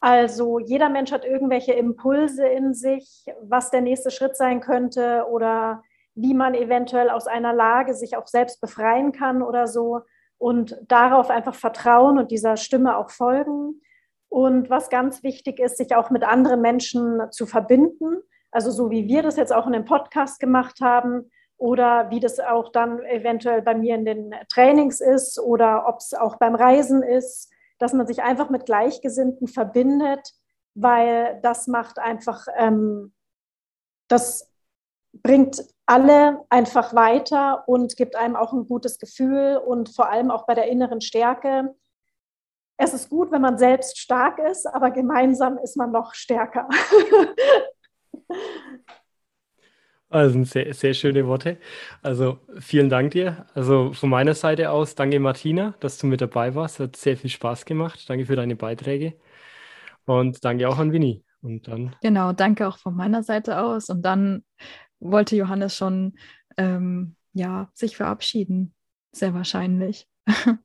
[0.00, 5.82] also jeder Mensch hat irgendwelche Impulse in sich, was der nächste Schritt sein könnte oder
[6.14, 10.00] wie man eventuell aus einer Lage sich auch selbst befreien kann oder so
[10.38, 13.80] und darauf einfach vertrauen und dieser Stimme auch folgen.
[14.28, 18.18] Und was ganz wichtig ist, sich auch mit anderen Menschen zu verbinden.
[18.50, 22.40] Also so wie wir das jetzt auch in dem Podcast gemacht haben oder wie das
[22.40, 27.02] auch dann eventuell bei mir in den Trainings ist oder ob es auch beim Reisen
[27.02, 27.53] ist,
[27.84, 30.32] dass man sich einfach mit Gleichgesinnten verbindet,
[30.74, 33.12] weil das macht einfach, ähm,
[34.08, 34.50] das
[35.12, 40.46] bringt alle einfach weiter und gibt einem auch ein gutes Gefühl und vor allem auch
[40.46, 41.74] bei der inneren Stärke.
[42.78, 46.66] Es ist gut, wenn man selbst stark ist, aber gemeinsam ist man noch stärker.
[50.14, 51.58] Also sehr, sehr schöne Worte.
[52.00, 53.46] Also vielen Dank dir.
[53.52, 56.78] Also von meiner Seite aus, danke Martina, dass du mit dabei warst.
[56.78, 58.08] Hat sehr viel Spaß gemacht.
[58.08, 59.14] Danke für deine Beiträge.
[60.04, 61.24] Und danke auch an Winnie.
[61.42, 61.96] Und dann.
[62.00, 63.90] Genau, danke auch von meiner Seite aus.
[63.90, 64.44] Und dann
[65.00, 66.14] wollte Johannes schon
[66.56, 68.72] ähm, ja, sich verabschieden.
[69.10, 70.06] Sehr wahrscheinlich.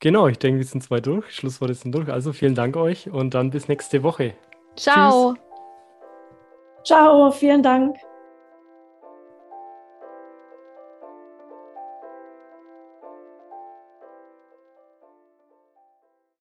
[0.00, 1.32] genau, ich denke, wir sind zwei durch.
[1.32, 2.08] Schlussworte sind durch.
[2.08, 4.34] Also vielen Dank euch und dann bis nächste Woche.
[4.74, 5.34] Ciao.
[5.34, 5.44] Tschüss.
[6.84, 7.94] Ciao, vielen Dank.